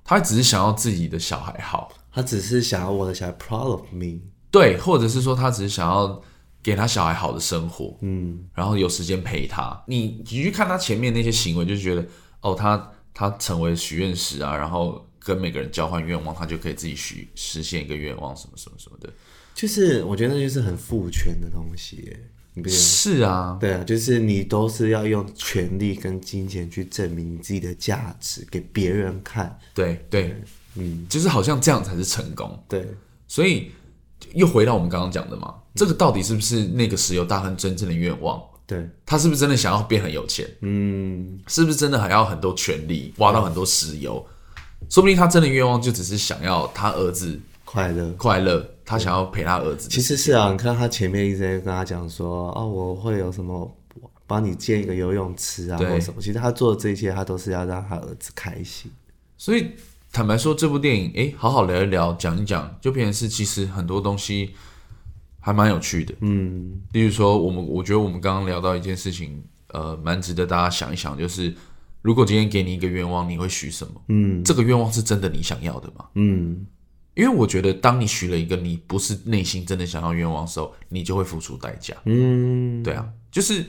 [0.02, 1.92] 他只是想要自己的小孩好。
[2.12, 4.18] 他只是想要我的小孩 proud of me，
[4.50, 6.20] 对，或者是说他只是想要
[6.68, 9.82] 给他小孩好的生活，嗯，然后有时间陪他。
[9.86, 12.06] 你你去看他前面那些行为，就觉得
[12.42, 19.10] 哦，他他成为许愿石啊，然后跟每个人交换愿望，他就可以自己许实现一个愿望，什么什么什么的。
[19.54, 22.14] 就是我觉得那就是很父权的东西，
[22.52, 22.78] 你不觉得？
[22.78, 29.58] 是啊，对啊，就是你都是要用权力跟金钱去证明你自己的价值给别人看。
[29.72, 30.36] 对对，
[30.74, 32.62] 嗯，就是好像这样才是成功。
[32.68, 32.86] 对，
[33.26, 33.70] 所以
[34.34, 38.42] 又回到我们刚刚讲的嘛，这个到底是不是那个石油大亨真正的愿望？
[38.66, 40.46] 对，他是不是真的想要变很有钱？
[40.60, 44.26] 嗯，是不是真的还要很多权力，挖到很多石油？
[44.90, 48.68] 说不定他真的愿望就只是想要他儿子快乐，快乐。
[48.84, 53.70] 他想要陪他儿子，其实是啊，你看他前面一直在跟他讲说，哦，我会有什么
[54.26, 56.22] 帮你建一个游泳池啊，或什么。
[56.22, 58.90] 其实他做的这一切，他都是要让他儿子开心。
[59.36, 59.72] 所以
[60.10, 64.54] 坦白说，这部电影，哎，好好聊一聊，讲一讲，就变成是其实很多东西
[65.48, 66.14] 还蛮有趣的。
[66.20, 71.54] 嗯，例如说，我们我觉得我们刚刚聊到一件事情，呃，蛮值得大家想一想，就是
[72.02, 73.94] 如果今天给你一个愿望，你会许什么？
[74.08, 76.04] 嗯，这个愿望是真的你想要的吗？
[76.14, 76.66] 嗯。
[77.14, 81.96] 因为我觉得，当你许了一个你不是内心真的想要愿望的时候，你就会付出代价。
[82.04, 83.64] 嗯，对啊，就是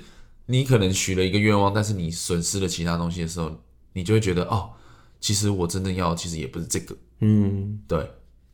[0.45, 3.51] 你可能许了一个愿望，但是你损失了其他东西的时候，
[3.93, 4.69] 你就会觉得哦，
[5.19, 6.95] 其实我真正要的其实也不是这个。
[7.21, 8.07] 嗯，对，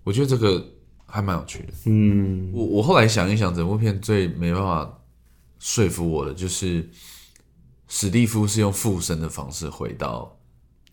[0.06, 0.66] 我觉得这个
[1.06, 1.74] 还蛮有趣的。
[1.86, 5.00] 嗯，我我后来想一想，整部片最没办法
[5.60, 6.90] 说服我的就是
[7.88, 10.38] 史蒂夫是用附身的方式回到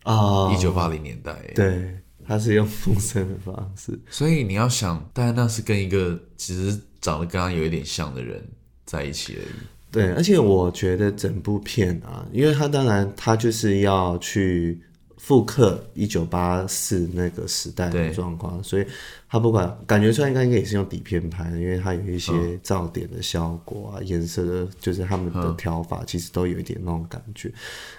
[0.03, 1.35] 啊一九八零年代。
[1.55, 1.99] 对。
[2.25, 8.41] 他是用附身的方式，所以你要想，戴安娜是跟一个其实长得跟他有一点像的人
[8.85, 9.53] 在一起而已。
[9.91, 14.81] 对，而且我觉得整部片啊，因为他当然他就是要去
[15.23, 18.85] 复刻一九八四那个时代的状况，所以
[19.29, 27.49] 他不管感觉出来应该应该也是用底片拍的，因为它有一些噪点的效果啊，颜、嗯、色的，就是他们的调法其实都有一点那种感觉。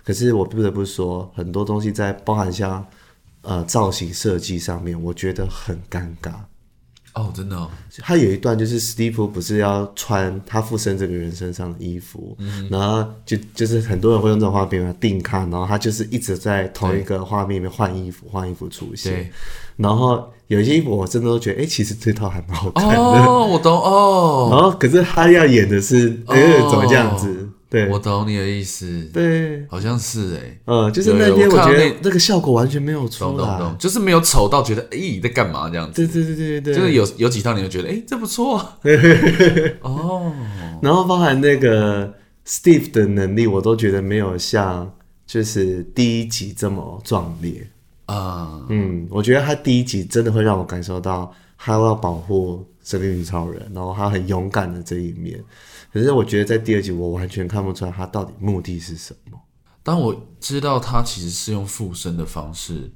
[0.04, 2.86] 可是我不得不说，很多东西在包含像。
[3.46, 6.32] 呃，造型设计上面我觉得很尴尬
[7.14, 7.70] 哦，真的哦。
[8.00, 19.30] 他有一段就是史蒂夫不是要穿他附身这个人身上的衣服，嗯、然后就就是很多人会用这种画面嘛定看，然后他就是一直在同一个画面里面换衣服，换衣服出现。
[19.76, 22.94] 然后有一些衣服我真的都觉得，哎、欸，其实这套还蛮好看的。
[22.96, 24.48] 哦，我懂哦。
[24.52, 27.43] 然后可是他要演的是，哎、欸，怎么这样子？
[27.74, 29.04] 对，我懂你的意思。
[29.12, 36.06] 对，好像是哎，嗯，就是那天我觉得那个效果完全没有出来，懂懂懂，就是没有丑到觉得哎你在干嘛这样子。
[36.06, 38.64] 对对对对对，就是有有几套你就觉得哎这不错。
[39.82, 40.32] 哦，
[40.80, 42.14] 然后包含那个
[42.46, 44.94] Steve 的能力，我都觉得没有像
[45.26, 47.66] 就是第一集这么壮烈
[48.06, 48.60] 啊。
[48.68, 55.42] 嗯，我觉得他第一集真的会让我感受到他要保护神力女超人，然后他很勇敢的这一面。
[55.94, 59.40] 可是我觉得在第二集，我完全看不出来他到底目的是什么。
[59.80, 62.90] 当我知道他其实是用附身的方式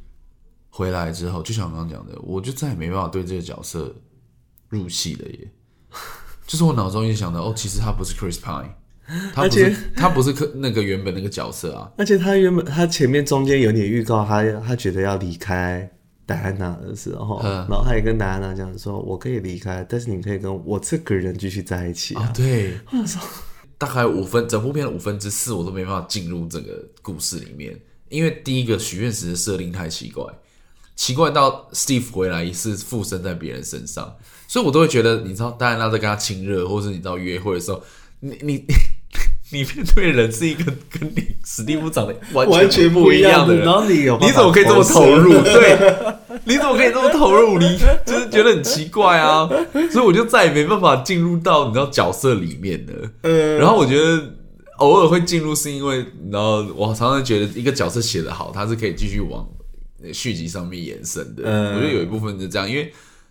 [0.69, 3.95] 回来之后，就像我刚刚讲的，我就再也没办法对这个角色
[4.69, 5.49] 入戏了耶。
[6.45, 8.71] 就是我脑中一直想到，哦，其实他不是 Chris Pine，
[9.33, 11.93] 他不是他不是那个原本那个角色啊。
[11.97, 15.89] 而且他原本他前面中间有点预告他，他他觉得要离开。
[16.29, 22.79] 戴安娜的时候，嗯、然后他也跟戴安娜讲说：“我可以离开，但是你可以跟我这个人继续在一起啊。”对，
[23.79, 27.75] 大概五分，整部片的五分之四我都没办法进入这个故事里面，
[28.11, 30.23] 因为第一个许愿石的设定太奇怪，
[30.95, 34.15] 奇怪到 Steve 回来是附身在别人身上，
[34.47, 37.83] 所以我都会觉得，你知道戴安娜在跟他亲热，或是你知道约会的时候，
[38.21, 38.65] 你你。
[39.51, 45.33] 你面对的人是一个 跟你史蒂夫长得完全不一样的人，然后你有你怎么可以这么投入？
[45.43, 45.79] 对，
[46.45, 47.59] 你怎么可以这么投入？
[47.59, 49.49] 你就是觉得很奇怪啊，
[49.91, 53.11] 所以我就再也没办法进入到你知道角色里面了。
[53.23, 54.23] 嗯，然后我觉得
[54.79, 59.49] 偶尔会进入，是因为然后我常常觉得一个角色写得好，他是可以继续往
[60.13, 61.45] 续集上面延伸的。
[61.47, 62.85] 嗯，我觉得有一部分是这样，因为《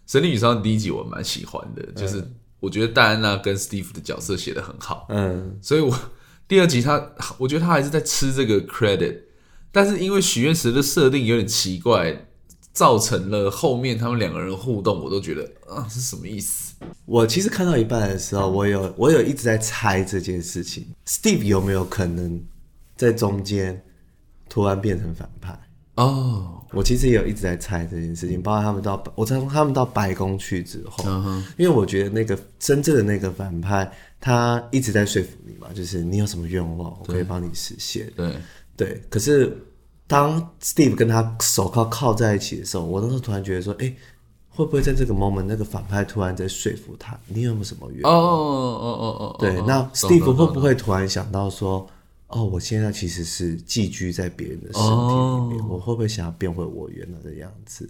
[0.08, 2.28] 神力女超人》第一集我蛮喜欢的，就是。
[2.60, 5.98] 我觉得戴安娜跟 Steve 的角色写的很好，嗯，所以我
[6.48, 9.20] 第二集他，我觉得他还是在吃这个 credit，
[9.72, 12.28] 但是因为许愿石的设定有点奇怪，
[12.74, 16.76] 造成了后面他们两个人互动，我都觉得啊，是什么意思？
[17.06, 22.44] 我其实看到一半的时候，我有我有一直在猜这件事情，Steve 有没有可能
[22.96, 23.84] 在中间
[24.48, 25.60] 突然变成反派？
[25.98, 26.54] 哦。
[26.74, 31.06] 我其实也有一直在猜这件事情，包括他们到我从他们到白宫去之后，
[31.58, 38.12] 因为我觉得那个真正的那个反派，他一直在说服你嘛，就是你有什么愿望，我可以帮你实现。
[38.18, 38.36] 对
[38.76, 39.02] 对。
[39.10, 39.58] 可是
[40.08, 43.96] 当 Steve 跟他手铐铐在一起的时候，我那时候突然觉得说，哎、欸，
[44.50, 47.18] 会不会在这个 moment 那个反派突然在说服他？
[47.28, 48.14] 你有没有什么愿望？
[48.14, 51.88] 哦哦哦哦哦，对，那 Steve 会不会突然想到说，
[52.28, 57.90] 哦，我现在其实是寄居在别人的身体里面，我会不会想要变回我原来的样子？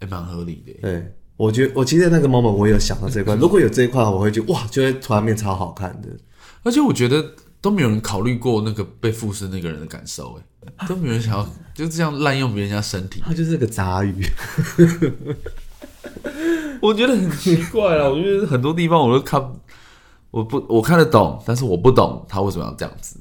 [0.00, 0.72] 还蛮合理的。
[0.82, 6.08] 对，我觉得我其实那个 moment 我有想到这一块， 如果有这一块，我会觉得哇，就会突然变超好看的。
[6.64, 7.24] 而且我觉得
[7.60, 10.40] 都没有人考虑过那个被附身那个人的感受，
[10.76, 14.24] 哎，都没有人想要就这样滥用别人家身体， 他就是个杂鱼。
[16.82, 19.40] 我觉得很奇怪啊，我觉得很多地方我都看，
[20.32, 23.20] 我不我看得懂，但是我不懂他为什么要这样子。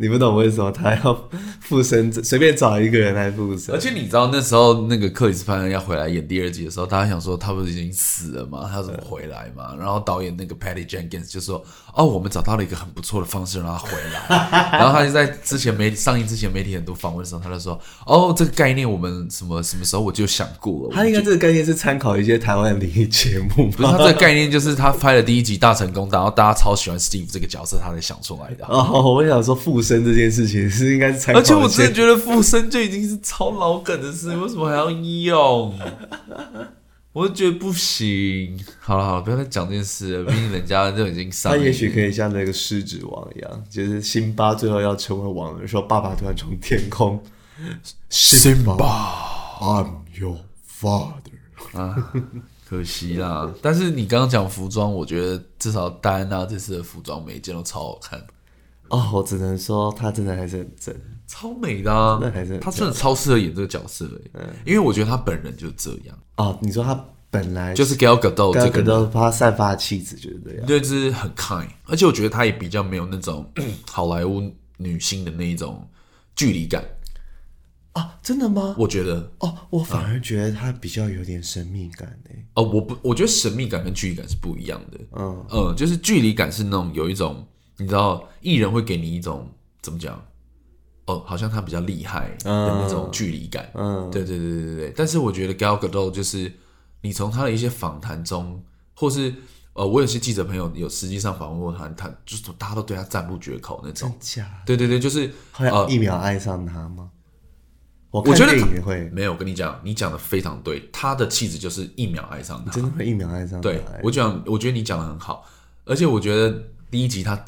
[0.00, 1.28] 你不懂为什么他要
[1.60, 3.74] 附身，随便找一个人来附身。
[3.74, 8.70] 而且你知道那时候那个克里斯潘恩要回来演第二季的时候，大家想说他不是已经死了吗？
[8.72, 9.74] 他怎么回来嘛？
[9.76, 11.64] 然后导演那个 Patty Jenkins 就说
[11.98, 23.68] ：“哦，我们找到了一个很不错的方式让他回来。”然后他就在之前媒上映之前媒体很多访问的时候，他就说：“哦，这个概念我们什么什么时候我就想过了。”他应该这个概念是参考一些台湾的灵 异节目。
[23.70, 28.64] 不是，他这个概念就是他拍了第一集大成功，然后大家超喜欢 Steve 这个角色，他才想出来的。
[28.68, 29.82] 哦，我想说附。
[29.88, 35.72] 身这件事情是应该是参考，而且我真的觉得附身就已经是超老梗的事，为什么还要用？
[37.12, 38.58] 我就觉得不行。
[38.78, 41.52] 好了好了，不要再讲这件事了，毕竟人家都已经上。
[41.56, 47.20] 他也许可以像那个狮子王一样，就是辛巴最后要成为王的时候，爸爸突然从天空，
[48.08, 50.36] 辛巴，I'm your
[50.80, 51.18] father
[51.72, 52.12] 啊，
[52.68, 53.52] 可惜啦。
[53.60, 58.22] 但是你刚刚讲服装，我觉得至少戴安娜这次的服装每一件都超好看。
[58.88, 60.94] 哦，我只能说他真的还是很正，
[61.28, 62.18] 超美的啊！
[62.20, 66.18] 那还是他真的超适合演这个角色诶，嗯，因为我觉得他本人就这样。
[66.38, 66.98] 哦，你说他
[67.30, 73.48] 本来就是 Gal Gadot，这个都他散发的气质就是这样，对，就是很 kind，而且我觉得他也比较没有那种
[73.92, 75.86] 好莱坞女星的那一种
[76.34, 76.82] 距离感。
[77.92, 78.74] 啊，真的吗？
[78.78, 82.44] 我觉得哦，我反而觉得他比较有点神秘感诶。
[82.54, 84.98] 哦，我不，我觉得神秘感跟距离感是不一样的。
[85.12, 87.46] 嗯嗯，就是距离感是那种有一种。
[87.80, 89.48] 你知道艺人会给你一种
[89.80, 90.20] 怎么讲？
[91.08, 93.66] 哦，好像他比较厉害的那种距离感。
[93.74, 94.92] 嗯，对对对对对。
[94.94, 96.52] 但是我觉得 Gal Gadot 就是
[97.00, 98.62] 你从他的一些访谈中，
[98.94, 99.34] 或是
[99.72, 104.10] 呃，我有些记者朋友有实际上访问过他，他就是大家都对他赞不绝口那种。
[104.10, 104.46] 真假？
[104.66, 107.10] 对对对，就是呃，一秒爱上他吗？
[108.10, 109.08] 我觉得也会。
[109.08, 113.62] 没有，我跟你讲，你讲的非常对，他的气质就是一秒爱上他，真的会一秒爱上他。
[113.62, 115.46] 对，我讲，我觉得你讲的很好，
[115.86, 117.42] 而且我觉得第一集他。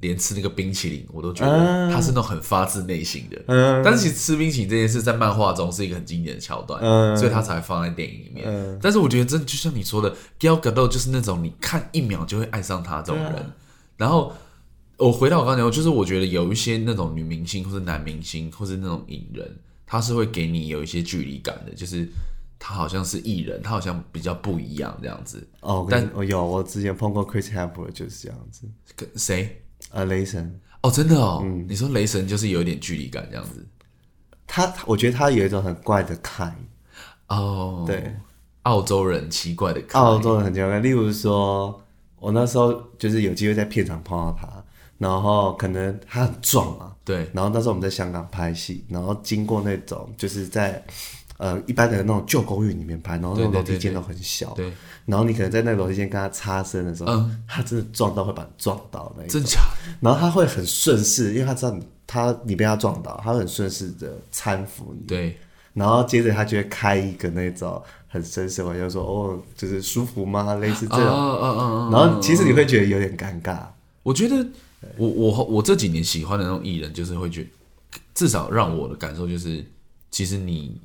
[0.00, 3.42] 连吃那个冰淇淋，我都觉得他是那种很发自内心的。
[3.46, 8.44] 嗯，但是其实吃冰淇淋这件事在漫画中是一个很经典的桥段，嗯，所以他才放在电影里面。
[8.46, 13.34] 嗯，但是我觉得真的就像你说的，Gal Gadot 就是那种你看一秒就会爱上他这种人。
[13.36, 13.52] 嗯，
[13.96, 14.32] 然后
[14.96, 22.08] 我回到我刚才讲，就是我觉得有一些那种女明星或者男明星或者那种影人，他是会给你有一些距离感的，就是
[22.58, 25.46] 他好像是艺人，他好像比较不一样这样子。
[25.60, 29.62] 哦，但我有我之前碰过 Chris Hemsworth 就是这样子，跟谁？
[29.90, 30.60] 呃，雷神。
[30.82, 33.66] 哦，真的哦，嗯，你说雷神就是有一点距离感这样子，
[34.46, 36.52] 他我觉得他有一种很怪的 kind
[37.28, 38.16] 哦，对，
[38.62, 41.82] 澳洲人奇怪的 kind，澳洲人很奇怪，例如说，
[42.18, 44.48] 我那时候就是有机会在片场碰到他，
[44.96, 50.82] 然后可能他很壮嘛，对，然后那时候我们在香港拍戏，然后经过那种就是在。
[51.40, 54.70] 呃，一般的那种旧公寓里面拍，然后那种楼梯间都很小，对，
[55.06, 59.58] 然后你可能在那个楼梯间跟他擦身的时候，嗯，他真的撞到会把你撞倒那种，真假？
[60.02, 65.34] 然后他会很顺势，因为他知道你他你被他撞倒，他会很顺势的搀扶你，对，
[65.72, 70.56] 然后接着他就会开一个那种很绅士玩笑说，哦，就是舒服吗？
[70.56, 73.60] 类似这种，嗯嗯嗯，然后其实你会觉得有点尴尬。
[74.02, 74.46] 我觉得
[74.98, 77.48] 我我我这几年喜欢的那种艺人，就是会觉得
[78.12, 79.64] 至少让我的感受就是，
[80.10, 80.78] 其实你。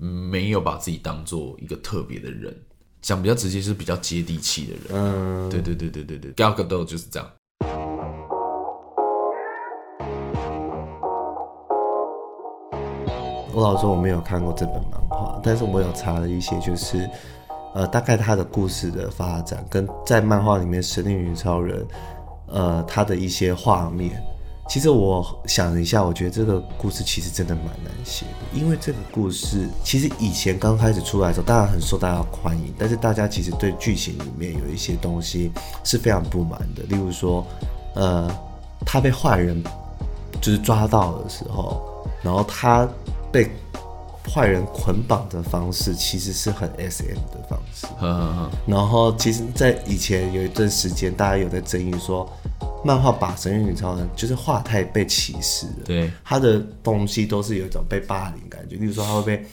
[0.00, 2.56] 没有把自己当做一个特别的人，
[3.02, 4.82] 讲比较直接就是比较接地气的人。
[4.92, 7.30] 嗯，对对对对对对，Gal Gadot 就是这样。
[13.52, 17.06] 我老实说我没有看过这本漫画，但是我有查了一些，就是
[17.74, 21.84] 呃，大概他的故事的发展跟在漫画里面《神力女超人》
[22.46, 24.22] 呃，他的一些画面。
[24.70, 35.50] 其实我想了一下，我觉得这个故事其实真的蛮难写的，因为这个故事其实以前刚开始出来的时候，当然很受大家欢迎，但是大家其实对剧情里面有一些东西
[35.82, 37.44] 是非常不满的，例如说，
[37.96, 38.32] 呃，
[38.86, 39.60] 他被坏人
[40.40, 42.88] 就是抓到的时候，然后他
[43.32, 43.50] 被。
[44.32, 47.86] 坏人捆绑的方式其实是很 SM 的方式，
[48.64, 52.30] 然后其实，在以前有一段时间，大家有在争议说，
[52.84, 59.46] 漫画把神力女超人就是画太被歧视了，对，他的东西都是有一种被霸凌感觉，例如说他会被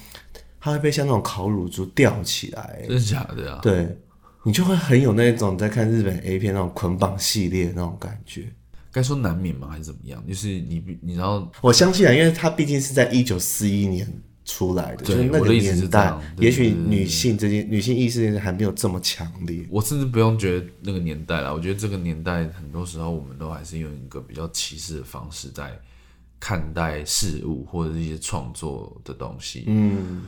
[0.59, 3.59] 他会被像那种烤乳猪吊起来，真的假的啊？
[3.61, 3.87] 对，
[4.43, 8.51] 你就会很有那种在看日本 A 片那种捆绑系列那种感觉。
[8.91, 9.67] 该说难免吗？
[9.69, 10.25] 还是怎么样？
[10.27, 14.07] 就是你，你知道，我相信啊，因为他毕竟是在一九四一年
[14.47, 19.63] 出来的，就是那个年代，也许女性这件女性意识还没有这么强烈。
[19.69, 25.77] 我甚至不用觉得那个年代了，我觉得这个年代很多时候我们都还是用一个比较歧视的方式在
[26.39, 29.65] 看待事物或者是一些创作的东西。
[29.67, 30.23] 嗯。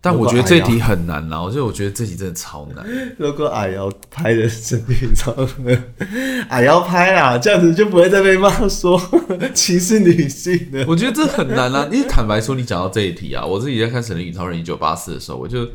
[0.00, 2.86] 但我觉得这题很难啦，我觉得我觉得这题真的超难。
[3.18, 5.34] 如果矮要拍的神女超
[5.64, 5.94] 人，
[6.48, 9.00] 矮要拍啦，这样子就不会再被骂说
[9.52, 10.84] 歧视女性的。
[10.86, 15.66] 我觉得这很难啦，因为坦白说，你讲到这一题啊，我自己在看《神力女超人》一九八四的时候，我就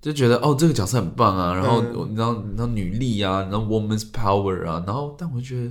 [0.00, 5.70] 就觉得哦，这个角色很棒啊，然后你知道，你知道女力啊，然后 woman's power 啊，然后但我就觉得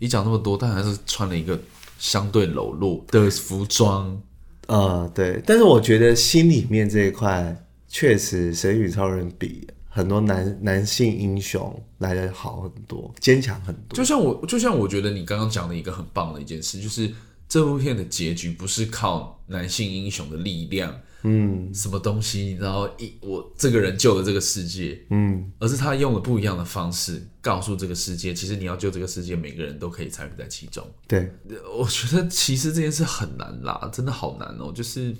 [0.00, 1.56] 你讲那么多，但还是穿了一个
[2.00, 4.20] 相对柔弱的服装。
[4.68, 7.56] 呃，对，但是我觉得心里面这一块
[7.88, 13.96] 确实，神与超人比很多男男性英雄来的好很多，坚强很多。
[13.96, 17.10] 就像我，就像我觉得你刚刚讲的一个很棒的一件事，就是
[17.48, 21.00] 这部片的结局不是靠男性英雄的力量。
[21.22, 22.56] 嗯，什么东西？
[22.60, 30.88] 然后一我这个人救了这个世界，嗯，而是他用了不一样的方式告诉这个世界，其实你要救这个世界，每个人都可以参与在其中。
[31.08, 31.28] 对，
[31.76, 34.72] 我觉得其实这件事很难啦，真的好难哦。
[34.72, 35.12] 就是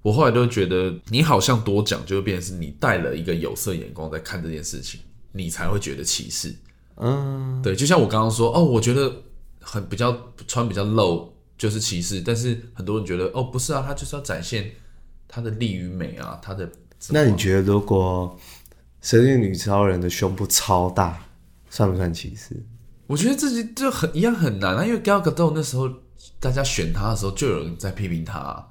[0.00, 4.98] 我后来都觉得，你好像多讲，就会变成是你带了一个有色眼光在看这件事情，
[5.32, 6.54] 你才会觉得歧视。
[6.96, 9.14] 嗯，对，就像我刚刚说，哦，我觉得
[9.62, 10.14] 很比较
[10.46, 14.70] 穿比较露就是歧视，但是很多人觉得，哦，不是啊，他就是要展现。
[15.34, 16.70] 他的力与美啊，他的……
[17.08, 18.38] 那你觉得，如果
[19.00, 21.24] 神力女超人的胸部超大，
[21.70, 22.54] 算不算歧视？
[23.06, 25.88] 我觉得自己就很一样很难啊，因为 Gal Gadot 那时候
[26.38, 28.68] 大家选他的时候，就有人在批评他啊，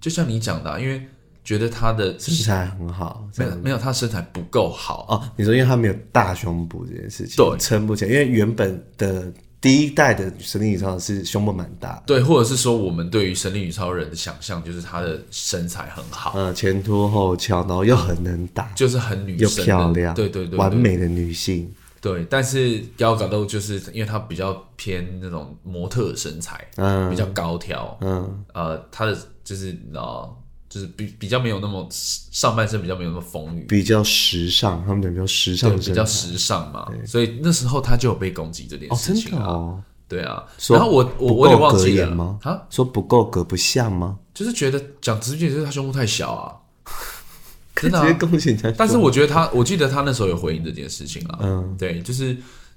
[0.00, 1.04] 就像你讲的啊，因为
[1.42, 5.28] 觉得他的身材很好，没有没有，他身材不够好哦。
[5.36, 9.32] 你说，因为他没有大胸部这件事情，对，撑不起来，因为原本的。
[9.60, 21.72] 第一代的神力女超人是胸部蛮大，对，或者是说我们对于神力女超人的想象就是她的身材很好，嗯，前凸后翘，然后又很能打，就是很女生又漂亮，对对对，对，完美的女性。
[22.00, 30.36] 对，但是 Gal Gadot 就是因为她比较偏那种模特身材，嗯，比较高挑，嗯，呃，她的就是呃。
[30.68, 42.10] 就是比比较没有那么上半身比较没有那么丰腴，比较时尚，他们比较时尚，比较时尚嘛，所以那时候他就有被攻击这件事情啊，哦，对啊，然后我我我也忘记了。
[42.10, 42.38] 吗？
[42.42, 44.18] 啊，说不够格不像吗？
[44.34, 46.56] 就是觉得讲直接就是他胸部太小啊，
[47.76, 48.56] 真的直接攻击。
[48.76, 52.36] 但是我觉得他，我记得他那时候有回应这件事情啊，嗯，对，就是。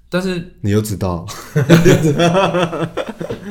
[0.10, 1.26] 但是你又知道，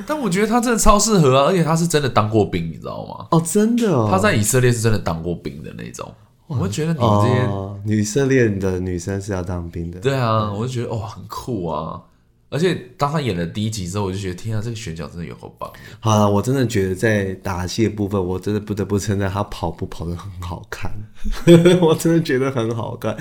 [0.06, 3.26] 但我觉得他真的超适合啊，而且他是真的当过兵，你知道吗？
[3.30, 6.12] 哦，真的，哦，他在以色列是真的当过兵的那种。
[6.46, 10.00] 我会觉得你们这些，哦，以色列的女生是要当兵的。
[10.00, 12.00] 对啊，我就觉得哇，很酷啊！
[12.50, 15.70] 而且当他演了第一集之后，我就觉得天啊，这个选角真的有够棒。
[16.00, 20.90] 好了，我真的觉得在打戏的部分，我真的不得不称赞他跑步跑得很好看，
[21.82, 23.14] 我真的觉得很好看。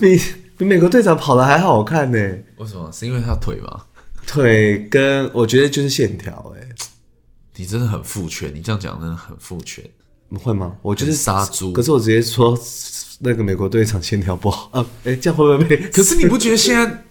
[0.00, 0.20] 比
[0.58, 2.18] 比美国队长跑的还好看呢？
[2.58, 2.90] 为什么？
[2.92, 3.84] 是因为他腿吗？
[4.26, 6.52] 腿跟我觉得就是线条。
[6.54, 6.68] 哎，
[7.56, 9.82] 你真的很父权，你这样讲真的很父权。
[10.42, 10.76] 会吗？
[10.82, 11.72] 我就是杀猪。
[11.72, 12.58] 可是我直接说
[13.20, 14.84] 那个美国队长线条不好啊。
[15.04, 15.76] 哎，这样会不会被？
[15.88, 17.04] 可是你不觉得现在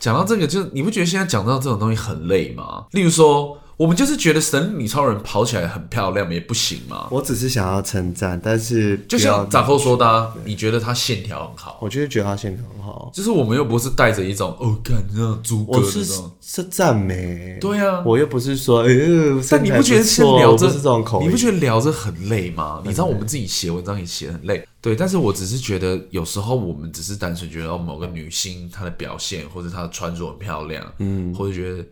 [0.00, 2.86] 讲到这个，就是你不觉得现在讲到这种东西很累吗？
[2.92, 3.56] 例如说。
[3.78, 7.06] 我们就是觉得神女超人跑起来很漂亮，也不行吗？
[7.12, 13.08] 我只是想要称赞，但是就像展后说的、啊，你觉得她线条很好，我就是觉得她线条很好。
[13.14, 17.56] 就是我们又不是带着一种哦，看这样猪哥的这种，是赞美。
[17.60, 22.82] 对啊，我又不是说，哎、呃，但你不觉得先聊着这种口，你不觉得聊着很累吗？
[22.84, 24.96] 你知道我们自己写文章也写很累，对。
[24.96, 31.84] 但是我只是觉得有时候我们只是单纯觉得某个女星她的表现或者她的穿着很漂亮，嗯，或者觉得。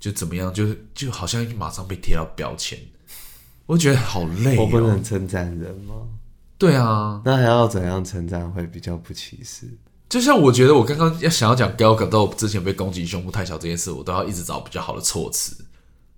[0.00, 2.78] 就怎么样，就就好像马上被贴到标签，
[3.66, 4.62] 我觉得好累、喔。
[4.62, 5.94] 我不能称赞人吗？
[6.56, 9.68] 对啊，那还要怎样称赞会比较不歧视？
[10.08, 15.54] 就像我觉得我刚刚要想要讲 Gal Gadot 之前被攻击胸部太小这件事，我都要一直找比较好的措辞，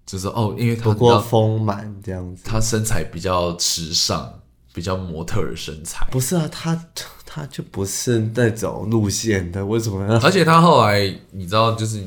[0.07, 4.33] 就是哦，因为他不过丰满这样子，他身材比较时尚，
[4.73, 6.07] 比较模特儿身材。
[6.13, 6.87] 不是啊，他
[7.27, 10.21] 他就不是那种路线的，为什么呢？
[10.23, 12.01] 而且他后来你知道，就是。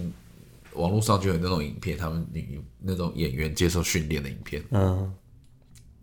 [0.75, 5.13] 网络上就有那种影片，他们女那种演员接受训练的影片，嗯。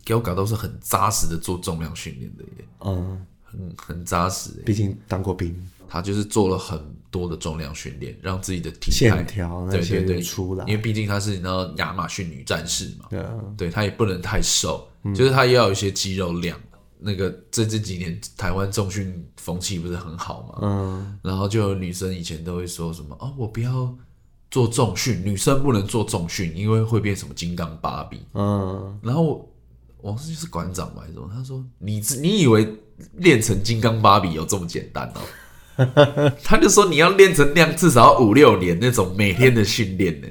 [0.05, 5.57] Gadot 都是很扎实的做重量训练的耶，嗯，很很扎实，毕竟当过兵，
[5.89, 6.77] 他就是做了很
[7.09, 9.23] 多的重量训练，让自己的体态
[9.70, 10.20] 对对对。
[10.20, 13.25] 出来，因为毕竟她是那亚马逊女战士嘛，对，
[13.57, 16.61] 对他也不能太瘦，嗯，就是她也要有一些肌肉量，
[16.99, 23.97] 那个这这几年台湾重训风气不是很好嘛，嗯，然后就有女生以前都会说什么哦，我不要
[24.53, 29.51] 做重训，女生不能做重训，因为会变什么金刚芭比，嗯，然后
[30.03, 31.03] 王思就是馆长嘛？
[31.35, 32.77] 他说你你以为
[33.15, 36.33] 练成金刚芭比有这么简单哦？
[36.45, 40.29] 他就说你要练成那样，至少要五六年那种每天的训练呢。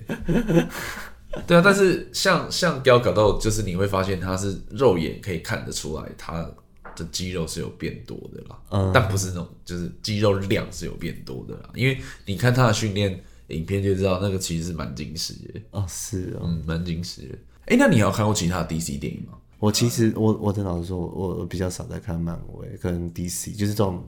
[1.48, 6.48] 对啊，但是像像雕搞到，就是你会发现他是肉眼可以看得出来，他
[6.96, 13.20] 的肌肉是有变多的啦，嗯，但不是那种就是肌肉量是有变多的啦，因为你看他的训练
[13.52, 17.38] 影片就知道，那个其实是蛮惊喜的哦，是哦，嗯，蛮惊喜的。
[17.68, 19.38] 哎，那你有看过其他的 DC 电影吗？
[19.60, 24.04] 我其实我我真老实说，我我比较少在看漫威跟 DC，就是这种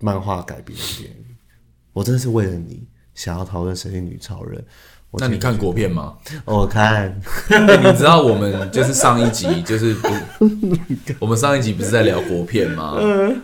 [0.00, 1.24] 漫画改编的电影。
[1.92, 4.62] 我真的是为了你想要讨论神力女超人。
[5.18, 6.14] 那你看国片吗？
[6.44, 7.20] 我看。
[7.48, 10.08] 你知道我们就是上一集就是不，
[11.20, 12.98] 我们上一集不是在聊国片吗？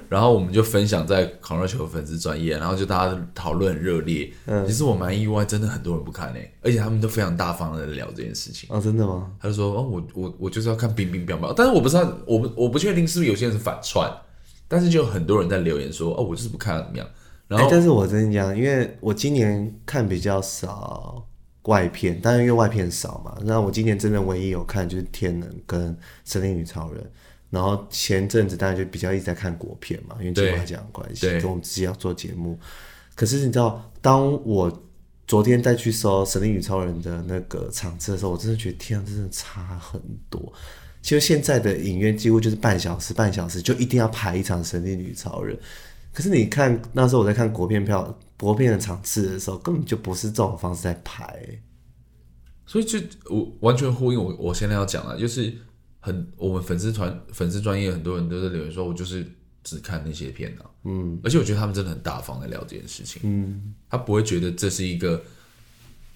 [0.09, 4.31] 然后我们就分享在狂热球粉丝专业，然后就大家讨论很热烈。
[4.67, 8.69] 其实我蛮意外，真的很多人不看诶，而且他们都非常大方的聊这件事情。
[8.73, 9.31] 哦，真的吗？
[9.41, 14.11] 他就说哦，我我我就是要看冰冰冰冰，但是我不知道，我不我不确定是不是有些人是反串，
[14.67, 17.07] 但是就有很多人在留言说哦，我就是不看怎么样。
[17.49, 21.27] 然后，但是我真的讲，因为我今年看比较少。
[21.65, 25.95] 外片，但是因为外片少嘛，那我今年真的唯一有看就是《天能》跟
[26.25, 27.03] 《神力女超人》，
[27.51, 32.59] 然后前阵子大家就比较一直在看国片嘛，因为金马奖的关系，跟我们自己要做节目。
[33.15, 34.83] 可是你知道，当我
[35.27, 40.01] 昨天再去搜《神力女超人》的那个场次的时候，我真的觉得天啊，真的差很
[40.31, 40.53] 多。
[41.03, 45.57] 其实现在的影院几乎就是半小时，半小时就一定要排一场《神力女超人》。
[46.13, 48.19] 可是你看那时候我在看国片票。
[48.41, 51.61] 国片的场次的时候，根本就不是这种方式在排，
[52.65, 55.55] 所以就我完全呼应我我现在要讲的，就是
[55.99, 59.31] 很我们粉丝团粉丝专业很多人都在留言说，我就是
[59.63, 65.23] 只看那些片啊，嗯，而且我觉得他们真的很大方的聊这件事情，嗯，他不会觉得这是一个，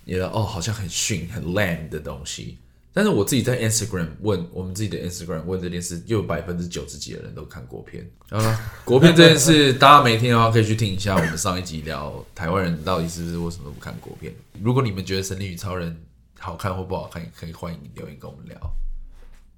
[0.06, 2.56] 你的哦好像很逊很烂的东西。
[2.96, 8.08] 但是我自己在 Instagram 问我们自己的 Instagram 问这件事，又有百分之九十几的人都看国片。
[8.30, 14.32] 好了，国片这件事， 大家没听的话可以去听一下我们上一集聊台湾人到底是不是为什么不看国片。
[14.62, 15.90] 如果你们觉得《神力女超人》
[16.38, 18.56] 好看或不好看，也可以欢迎留言跟我们聊，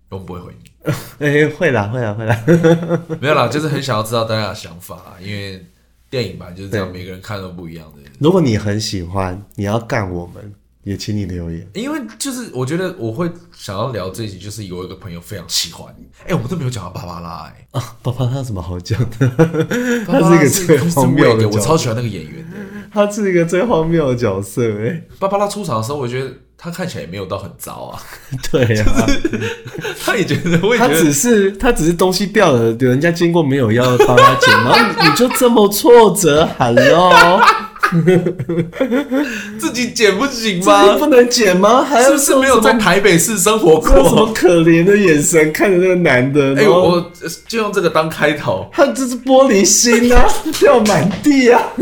[0.08, 0.92] 我们不会回你。
[1.18, 2.42] 哎、欸，会啦，会啦，会啦。
[3.20, 5.62] 没有啦，就是很想要知道大家的想法，因为
[6.08, 8.10] 电影吧就是这样，每个人看都不一样的。
[8.18, 10.54] 如果你很喜欢，你要干我们。
[10.86, 13.28] 也请你留言，因为就是我觉得我会
[13.58, 16.06] 想要聊这一集，就是有一个朋友非常喜欢你。
[16.20, 19.28] 哎、欸，我们都没有讲到芭芭拉、欸，哎啊，芭芭拉有什么好讲的？
[20.06, 22.56] 他是一个最荒谬的，我超喜欢那个演员的。
[22.92, 28.00] 他是一个最荒谬的角色、欸，哎，芭芭拉出场的时候，我觉得他看起来也没有到很糟啊。
[28.52, 29.06] 对啊，
[30.06, 37.40] 他也觉得，我也觉得，他只是他只是东西掉了，有人家经过没有要帮他捡，然后你就这么挫折，Hello。
[39.58, 40.96] 自己剪不行吗？
[40.98, 41.84] 不能剪吗？
[41.84, 43.90] 还是不是没有在台北市生活过？
[44.08, 46.54] 什么可怜的眼神看着那个男的？
[46.56, 47.12] 哎、欸，我
[47.46, 48.68] 就用这个当开头。
[48.72, 50.28] 他这是玻璃心啊，
[50.58, 51.62] 掉满地啊！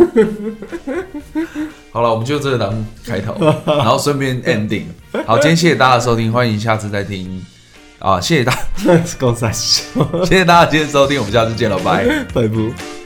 [1.91, 3.35] 好了，我们就这个当开头，
[3.65, 4.85] 然后顺便 ending。
[5.27, 7.45] 好，今天谢谢大家的收听，欢迎下次再听
[8.01, 8.21] 啊！
[8.21, 8.59] 谢谢大家，
[10.25, 13.04] 谢谢大家今天收听，我们下次见了，拜拜。